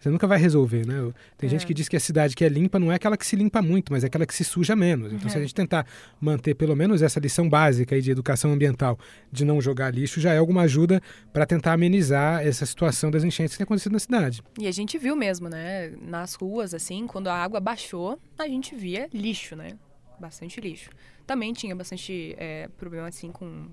você 0.03 0.09
nunca 0.09 0.27
vai 0.27 0.37
resolver, 0.37 0.85
né? 0.85 0.95
Tem 1.37 1.47
é. 1.47 1.49
gente 1.49 1.65
que 1.65 1.73
diz 1.73 1.87
que 1.87 1.95
a 1.95 1.99
cidade 1.99 2.35
que 2.35 2.43
é 2.43 2.49
limpa 2.49 2.77
não 2.77 2.91
é 2.91 2.95
aquela 2.95 3.15
que 3.15 3.25
se 3.25 3.37
limpa 3.37 3.61
muito, 3.61 3.93
mas 3.93 4.03
é 4.03 4.07
aquela 4.07 4.25
que 4.25 4.35
se 4.35 4.43
suja 4.43 4.75
menos. 4.75 5.13
Então, 5.13 5.29
se 5.29 5.37
a 5.37 5.39
é. 5.39 5.43
gente 5.43 5.55
tentar 5.55 5.87
manter 6.19 6.55
pelo 6.55 6.75
menos 6.75 7.01
essa 7.01 7.21
lição 7.21 7.47
básica 7.47 7.95
aí 7.95 8.01
de 8.01 8.11
educação 8.11 8.51
ambiental, 8.51 8.99
de 9.31 9.45
não 9.45 9.61
jogar 9.61 9.93
lixo, 9.93 10.19
já 10.19 10.33
é 10.33 10.37
alguma 10.37 10.63
ajuda 10.63 11.01
para 11.31 11.45
tentar 11.45 11.71
amenizar 11.71 12.45
essa 12.45 12.65
situação 12.65 13.09
das 13.09 13.23
enchentes 13.23 13.53
que 13.53 13.59
tem 13.59 13.63
acontecido 13.63 13.93
na 13.93 13.99
cidade. 13.99 14.43
E 14.59 14.67
a 14.67 14.71
gente 14.71 14.97
viu 14.97 15.15
mesmo, 15.15 15.47
né? 15.47 15.93
Nas 16.01 16.33
ruas, 16.33 16.73
assim, 16.73 17.07
quando 17.07 17.29
a 17.29 17.35
água 17.41 17.61
baixou, 17.61 18.19
a 18.37 18.45
gente 18.45 18.75
via 18.75 19.07
lixo, 19.13 19.55
né? 19.55 19.77
Bastante 20.19 20.59
lixo. 20.59 20.89
Também 21.25 21.53
tinha 21.53 21.73
bastante 21.73 22.35
é, 22.37 22.67
problema, 22.77 23.07
assim, 23.07 23.31
com 23.31 23.67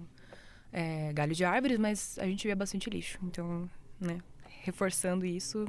é, 0.73 1.13
galho 1.13 1.35
de 1.35 1.45
árvores, 1.45 1.77
mas 1.77 2.17
a 2.21 2.25
gente 2.25 2.47
via 2.47 2.55
bastante 2.55 2.89
lixo. 2.89 3.19
Então, 3.25 3.69
né? 4.01 4.19
Reforçando 4.63 5.27
isso, 5.27 5.67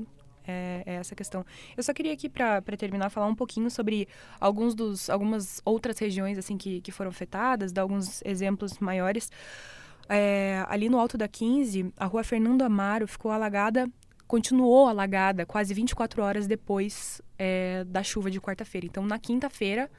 é, 0.48 0.83
é 0.86 0.93
essa 0.95 1.16
questão. 1.16 1.46
Eu 1.75 1.83
só 1.83 1.94
queria 1.94 2.13
aqui, 2.13 2.29
para 2.29 2.61
terminar, 2.77 3.09
falar 3.09 3.27
um 3.27 3.35
pouquinho 3.35 3.70
sobre 3.70 4.07
alguns 4.39 4.75
dos, 4.75 5.09
algumas 5.09 5.61
outras 5.66 5.98
regiões 6.00 6.37
assim 6.37 6.57
que, 6.57 6.81
que 6.81 6.92
foram 6.92 7.09
afetadas, 7.09 7.72
dar 7.72 7.83
alguns 7.83 8.22
exemplos 8.24 8.79
maiores. 8.79 9.31
É, 10.09 10.66
ali 10.68 10.89
no 10.89 11.00
Alto 11.00 11.18
da 11.18 11.27
15, 11.27 11.94
a 11.96 12.05
rua 12.05 12.24
Fernando 12.24 12.63
Amaro 12.63 13.07
ficou 13.07 13.31
alagada, 13.31 13.87
continuou 14.27 14.87
alagada 14.87 15.46
quase 15.46 15.74
24 15.74 16.22
horas 16.22 16.48
depois 16.48 17.22
é, 17.37 17.83
da 17.85 18.03
chuva 18.03 18.29
de 18.29 18.39
quarta-feira. 18.39 18.85
Então, 18.85 19.05
na 19.05 19.18
quinta-feira, 19.18 19.89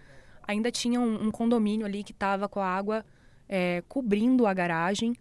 ainda 0.47 0.71
tinha 0.71 1.01
um, 1.01 1.29
um, 1.29 1.31
condomínio 1.31 1.87
ali 1.87 2.05
que 2.05 2.13
estava 2.13 2.49
com 2.49 2.61
a 2.61 2.67
água 2.67 3.05
é, 3.49 3.83
cobrindo 3.89 4.47
a 4.47 4.55
garagem. 4.55 5.15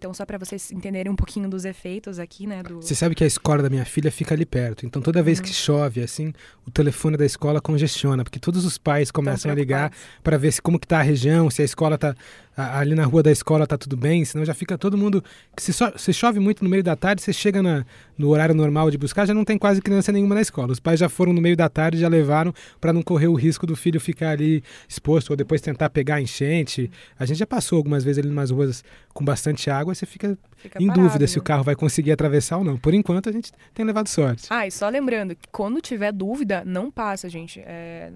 Então, 0.00 0.14
só 0.14 0.24
para 0.24 0.38
vocês 0.38 0.72
entenderem 0.72 1.12
um 1.12 1.14
pouquinho 1.14 1.46
dos 1.46 1.66
efeitos 1.66 2.18
aqui, 2.18 2.46
né? 2.46 2.62
Do... 2.62 2.80
Você 2.80 2.94
sabe 2.94 3.14
que 3.14 3.22
a 3.22 3.26
escola 3.26 3.62
da 3.62 3.68
minha 3.68 3.84
filha 3.84 4.10
fica 4.10 4.34
ali 4.34 4.46
perto. 4.46 4.86
Então, 4.86 5.02
toda 5.02 5.22
vez 5.22 5.38
uhum. 5.38 5.44
que 5.44 5.52
chove, 5.52 6.02
assim, 6.02 6.32
o 6.66 6.70
telefone 6.70 7.18
da 7.18 7.26
escola 7.26 7.60
congestiona, 7.60 8.24
porque 8.24 8.38
todos 8.38 8.64
os 8.64 8.78
pais 8.78 9.10
começam 9.10 9.50
a 9.50 9.54
ligar 9.54 9.92
para 10.22 10.38
ver 10.38 10.52
se 10.52 10.62
como 10.62 10.80
que 10.80 10.86
tá 10.86 11.00
a 11.00 11.02
região, 11.02 11.50
se 11.50 11.60
a 11.60 11.66
escola 11.66 11.98
tá 11.98 12.16
ali 12.56 12.94
na 12.94 13.04
rua 13.04 13.22
da 13.22 13.30
escola 13.30 13.66
tá 13.66 13.78
tudo 13.78 13.96
bem, 13.96 14.24
senão 14.24 14.44
já 14.44 14.54
fica 14.54 14.76
todo 14.76 14.96
mundo. 14.96 15.22
Se, 15.56 15.72
so, 15.72 15.92
se 15.96 16.12
chove 16.12 16.40
muito 16.40 16.62
no 16.62 16.70
meio 16.70 16.82
da 16.82 16.96
tarde, 16.96 17.22
você 17.22 17.32
chega 17.32 17.62
na, 17.62 17.84
no 18.18 18.28
horário 18.28 18.54
normal 18.54 18.90
de 18.90 18.98
buscar, 18.98 19.26
já 19.26 19.34
não 19.34 19.44
tem 19.44 19.56
quase 19.58 19.80
criança 19.80 20.12
nenhuma 20.12 20.34
na 20.34 20.40
escola. 20.40 20.72
Os 20.72 20.80
pais 20.80 20.98
já 20.98 21.08
foram 21.08 21.32
no 21.32 21.40
meio 21.40 21.56
da 21.56 21.68
tarde, 21.68 21.98
já 21.98 22.08
levaram 22.08 22.52
para 22.80 22.92
não 22.92 23.02
correr 23.02 23.28
o 23.28 23.34
risco 23.34 23.66
do 23.66 23.76
filho 23.76 24.00
ficar 24.00 24.30
ali 24.30 24.62
exposto 24.88 25.30
ou 25.30 25.36
depois 25.36 25.60
tentar 25.60 25.90
pegar 25.90 26.20
enchente. 26.20 26.90
A 27.18 27.24
gente 27.24 27.38
já 27.38 27.46
passou 27.46 27.76
algumas 27.76 28.04
vezes 28.04 28.18
ali 28.18 28.28
em 28.28 28.32
umas 28.32 28.50
ruas 28.50 28.84
com 29.14 29.24
bastante 29.24 29.70
água, 29.70 29.94
você 29.94 30.06
fica, 30.06 30.38
fica 30.56 30.82
em 30.82 30.86
parado, 30.86 31.02
dúvida 31.02 31.24
né? 31.24 31.26
se 31.26 31.38
o 31.38 31.42
carro 31.42 31.64
vai 31.64 31.74
conseguir 31.74 32.12
atravessar 32.12 32.58
ou 32.58 32.64
não. 32.64 32.76
Por 32.76 32.94
enquanto, 32.94 33.28
a 33.28 33.32
gente 33.32 33.52
tem 33.74 33.84
levado 33.84 34.08
sorte. 34.08 34.46
Ah, 34.50 34.66
e 34.66 34.70
só 34.70 34.88
lembrando, 34.88 35.36
quando 35.50 35.80
tiver 35.80 36.12
dúvida, 36.12 36.62
não 36.64 36.90
passa, 36.90 37.28
gente. 37.28 37.60
É, 37.60 38.12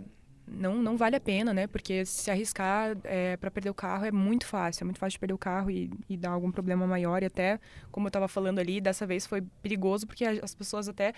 não, 0.47 0.83
não 0.83 0.97
vale 0.97 1.17
a 1.17 1.21
pena, 1.21 1.55
né? 1.55 1.67
Porque 1.67 2.05
se 2.05 2.31
arriscar 2.31 2.97
é, 3.05 3.37
para 3.37 3.51
perder 3.51 3.71
o 3.71 3.75
carro 3.75 4.05
é 4.05 4.13
muito 4.13 4.47
fácil. 4.47 4.83
É 4.83 4.87
muito 4.87 4.99
fácil 4.99 5.13
de 5.13 5.19
perder 5.19 5.35
o 5.35 5.39
carro 5.39 5.71
e, 5.71 5.91
e 6.09 6.17
dar 6.17 6.31
algum 6.31 6.51
problema 6.51 6.87
maior. 6.87 7.23
E 7.23 7.27
até, 7.27 7.59
como 7.91 8.07
eu 8.07 8.09
estava 8.09 8.29
falando 8.29 8.59
ali, 8.59 8.81
dessa 8.81 9.07
vez 9.07 9.27
foi 9.27 9.43
perigoso 9.63 10.07
porque 10.07 10.25
as 10.25 10.55
pessoas 10.55 10.89
até 10.89 11.15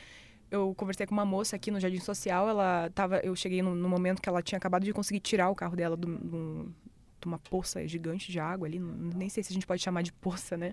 eu 0.50 0.74
conversei 0.76 1.06
com 1.06 1.12
uma 1.12 1.24
moça 1.24 1.56
aqui 1.56 1.70
no 1.70 1.80
Jardim 1.80 1.98
Social, 1.98 2.48
ela 2.48 2.90
tava, 2.94 3.18
eu 3.18 3.34
cheguei 3.34 3.62
no, 3.62 3.74
no 3.74 3.88
momento 3.88 4.22
que 4.22 4.28
ela 4.28 4.42
tinha 4.42 4.56
acabado 4.56 4.84
de 4.84 4.92
conseguir 4.92 5.20
tirar 5.20 5.50
o 5.50 5.54
carro 5.54 5.74
dela 5.74 5.96
de 5.96 7.26
uma 7.26 7.38
poça 7.38 7.86
gigante 7.86 8.30
de 8.30 8.38
água 8.38 8.66
ali, 8.66 8.78
nem 8.78 9.28
sei 9.28 9.42
se 9.42 9.52
a 9.52 9.54
gente 9.54 9.66
pode 9.66 9.82
chamar 9.82 10.02
de 10.02 10.12
poça, 10.12 10.56
né? 10.56 10.72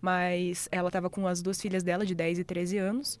Mas 0.00 0.68
ela 0.70 0.88
estava 0.88 1.10
com 1.10 1.26
as 1.26 1.42
duas 1.42 1.60
filhas 1.60 1.82
dela, 1.82 2.06
de 2.06 2.14
10 2.14 2.40
e 2.40 2.44
13 2.44 2.78
anos, 2.78 3.20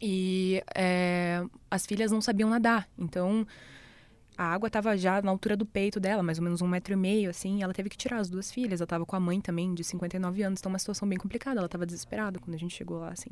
e 0.00 0.62
é, 0.74 1.42
as 1.70 1.86
filhas 1.86 2.10
não 2.10 2.20
sabiam 2.20 2.50
nadar, 2.50 2.88
então 2.98 3.46
a 4.36 4.44
água 4.44 4.66
estava 4.66 4.96
já 4.96 5.22
na 5.22 5.30
altura 5.30 5.56
do 5.56 5.64
peito 5.64 6.00
dela, 6.00 6.22
mais 6.22 6.38
ou 6.38 6.44
menos 6.44 6.60
um 6.60 6.66
metro 6.66 6.92
e 6.92 6.96
meio, 6.96 7.30
assim, 7.30 7.58
e 7.58 7.62
ela 7.62 7.72
teve 7.72 7.88
que 7.88 7.96
tirar 7.96 8.18
as 8.18 8.28
duas 8.28 8.50
filhas. 8.50 8.80
Ela 8.80 8.86
estava 8.86 9.06
com 9.06 9.14
a 9.14 9.20
mãe 9.20 9.40
também, 9.40 9.72
de 9.72 9.84
59 9.84 10.42
anos, 10.42 10.58
então 10.58 10.70
uma 10.70 10.78
situação 10.78 11.08
bem 11.08 11.16
complicada. 11.16 11.60
Ela 11.60 11.66
estava 11.66 11.86
desesperada 11.86 12.40
quando 12.40 12.54
a 12.54 12.58
gente 12.58 12.74
chegou 12.74 12.98
lá, 12.98 13.10
assim. 13.10 13.30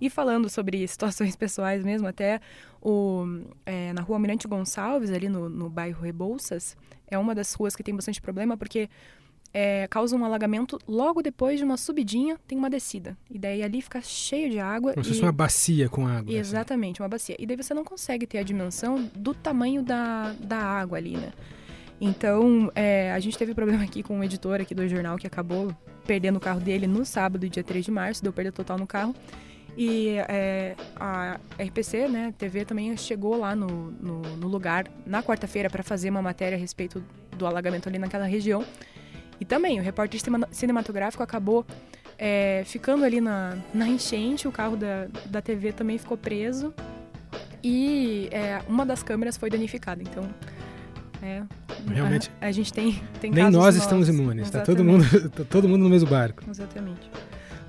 E 0.00 0.08
falando 0.08 0.48
sobre 0.48 0.86
situações 0.86 1.34
pessoais 1.34 1.84
mesmo, 1.84 2.06
até 2.06 2.40
o, 2.80 3.24
é, 3.64 3.92
na 3.92 4.02
rua 4.02 4.16
Almirante 4.16 4.46
Gonçalves, 4.46 5.10
ali 5.10 5.28
no, 5.28 5.48
no 5.48 5.68
bairro 5.68 6.00
Rebouças, 6.00 6.76
é 7.08 7.18
uma 7.18 7.34
das 7.34 7.52
ruas 7.52 7.74
que 7.74 7.82
tem 7.82 7.94
bastante 7.94 8.20
problema, 8.20 8.56
porque 8.56 8.88
é, 9.58 9.88
causa 9.88 10.14
um 10.14 10.22
alagamento 10.22 10.78
logo 10.86 11.22
depois 11.22 11.58
de 11.58 11.64
uma 11.64 11.78
subidinha, 11.78 12.38
tem 12.46 12.58
uma 12.58 12.68
descida. 12.68 13.16
E 13.30 13.38
daí 13.38 13.62
ali 13.62 13.80
fica 13.80 14.02
cheio 14.02 14.50
de 14.50 14.58
água. 14.58 14.92
Como 14.92 15.02
se 15.02 15.12
fosse 15.12 15.22
uma 15.22 15.32
bacia 15.32 15.88
com 15.88 16.06
água. 16.06 16.30
Assim. 16.30 16.36
Exatamente, 16.36 16.96
assim. 16.96 17.02
uma 17.02 17.08
bacia. 17.08 17.36
E 17.38 17.46
daí 17.46 17.56
você 17.56 17.72
não 17.72 17.82
consegue 17.82 18.26
ter 18.26 18.36
a 18.36 18.42
dimensão 18.42 19.10
do 19.14 19.32
tamanho 19.32 19.82
da, 19.82 20.34
da 20.38 20.58
água 20.58 20.98
ali, 20.98 21.16
né? 21.16 21.32
Então, 21.98 22.70
é, 22.74 23.10
a 23.12 23.18
gente 23.18 23.38
teve 23.38 23.54
problema 23.54 23.82
aqui 23.82 24.02
com 24.02 24.18
um 24.18 24.22
editor 24.22 24.60
aqui 24.60 24.74
do 24.74 24.86
jornal 24.86 25.16
que 25.16 25.26
acabou 25.26 25.74
perdendo 26.06 26.36
o 26.36 26.40
carro 26.40 26.60
dele 26.60 26.86
no 26.86 27.06
sábado, 27.06 27.48
dia 27.48 27.64
3 27.64 27.82
de 27.82 27.90
março, 27.90 28.22
deu 28.22 28.34
perda 28.34 28.52
total 28.52 28.76
no 28.76 28.86
carro. 28.86 29.14
E 29.74 30.16
é, 30.28 30.76
a 30.96 31.40
RPC, 31.58 32.08
né, 32.08 32.34
TV 32.36 32.66
também 32.66 32.94
chegou 32.98 33.38
lá 33.38 33.56
no, 33.56 33.90
no, 33.92 34.20
no 34.36 34.48
lugar 34.48 34.86
na 35.06 35.22
quarta-feira 35.22 35.70
para 35.70 35.82
fazer 35.82 36.10
uma 36.10 36.20
matéria 36.20 36.58
a 36.58 36.60
respeito 36.60 37.02
do 37.38 37.46
alagamento 37.46 37.88
ali 37.88 37.98
naquela 37.98 38.26
região. 38.26 38.62
E 39.40 39.44
também, 39.44 39.78
o 39.78 39.82
repórter 39.82 40.20
cinematográfico 40.50 41.22
acabou 41.22 41.66
é, 42.18 42.62
ficando 42.64 43.04
ali 43.04 43.20
na, 43.20 43.56
na 43.74 43.88
enchente, 43.88 44.48
o 44.48 44.52
carro 44.52 44.76
da, 44.76 45.06
da 45.26 45.42
TV 45.42 45.72
também 45.72 45.98
ficou 45.98 46.16
preso 46.16 46.72
e 47.62 48.28
é, 48.30 48.62
uma 48.68 48.86
das 48.86 49.02
câmeras 49.02 49.36
foi 49.36 49.50
danificada. 49.50 50.02
Então, 50.02 50.28
é, 51.22 51.42
realmente. 51.88 52.30
A, 52.40 52.46
a, 52.46 52.52
gente 52.52 52.72
tem, 52.72 53.02
tem 53.20 53.30
Nem 53.30 53.50
nós 53.50 53.76
estamos 53.76 54.08
imunes, 54.08 54.46
está 54.46 54.62
todo 54.62 54.84
mundo, 54.84 55.04
tá 55.30 55.44
todo 55.44 55.68
mundo 55.68 55.82
no 55.82 55.90
mesmo 55.90 56.08
barco. 56.08 56.42
Exatamente. 56.48 57.10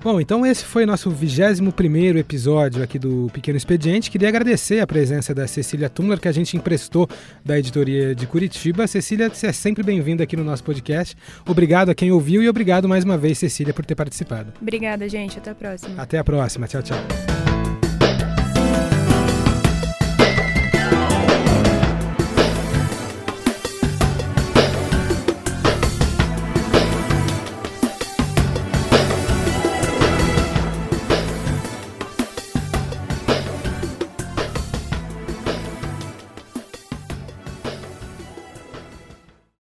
Bom, 0.02 0.20
então 0.20 0.46
esse 0.46 0.64
foi 0.64 0.86
nosso 0.86 1.10
21 1.10 1.70
primeiro 1.72 2.18
episódio 2.18 2.82
aqui 2.82 2.98
do 2.98 3.28
Pequeno 3.32 3.56
Expediente. 3.56 4.10
Queria 4.10 4.28
agradecer 4.28 4.80
a 4.80 4.86
presença 4.86 5.34
da 5.34 5.46
Cecília 5.46 5.90
Tumler, 5.90 6.20
que 6.20 6.28
a 6.28 6.32
gente 6.32 6.56
emprestou 6.56 7.08
da 7.44 7.58
editoria 7.58 8.14
de 8.14 8.26
Curitiba. 8.26 8.86
Cecília, 8.86 9.28
você 9.28 9.48
é 9.48 9.52
sempre 9.52 9.82
bem-vinda 9.82 10.22
aqui 10.22 10.36
no 10.36 10.44
nosso 10.44 10.62
podcast. 10.62 11.16
Obrigado 11.46 11.90
a 11.90 11.94
quem 11.94 12.12
ouviu 12.12 12.42
e 12.42 12.48
obrigado 12.48 12.88
mais 12.88 13.04
uma 13.04 13.18
vez, 13.18 13.38
Cecília, 13.38 13.74
por 13.74 13.84
ter 13.84 13.96
participado. 13.96 14.52
Obrigada, 14.62 15.08
gente. 15.08 15.38
Até 15.38 15.50
a 15.50 15.54
próxima. 15.54 16.02
Até 16.02 16.18
a 16.18 16.24
próxima. 16.24 16.68
Tchau, 16.68 16.82
tchau. 16.82 17.77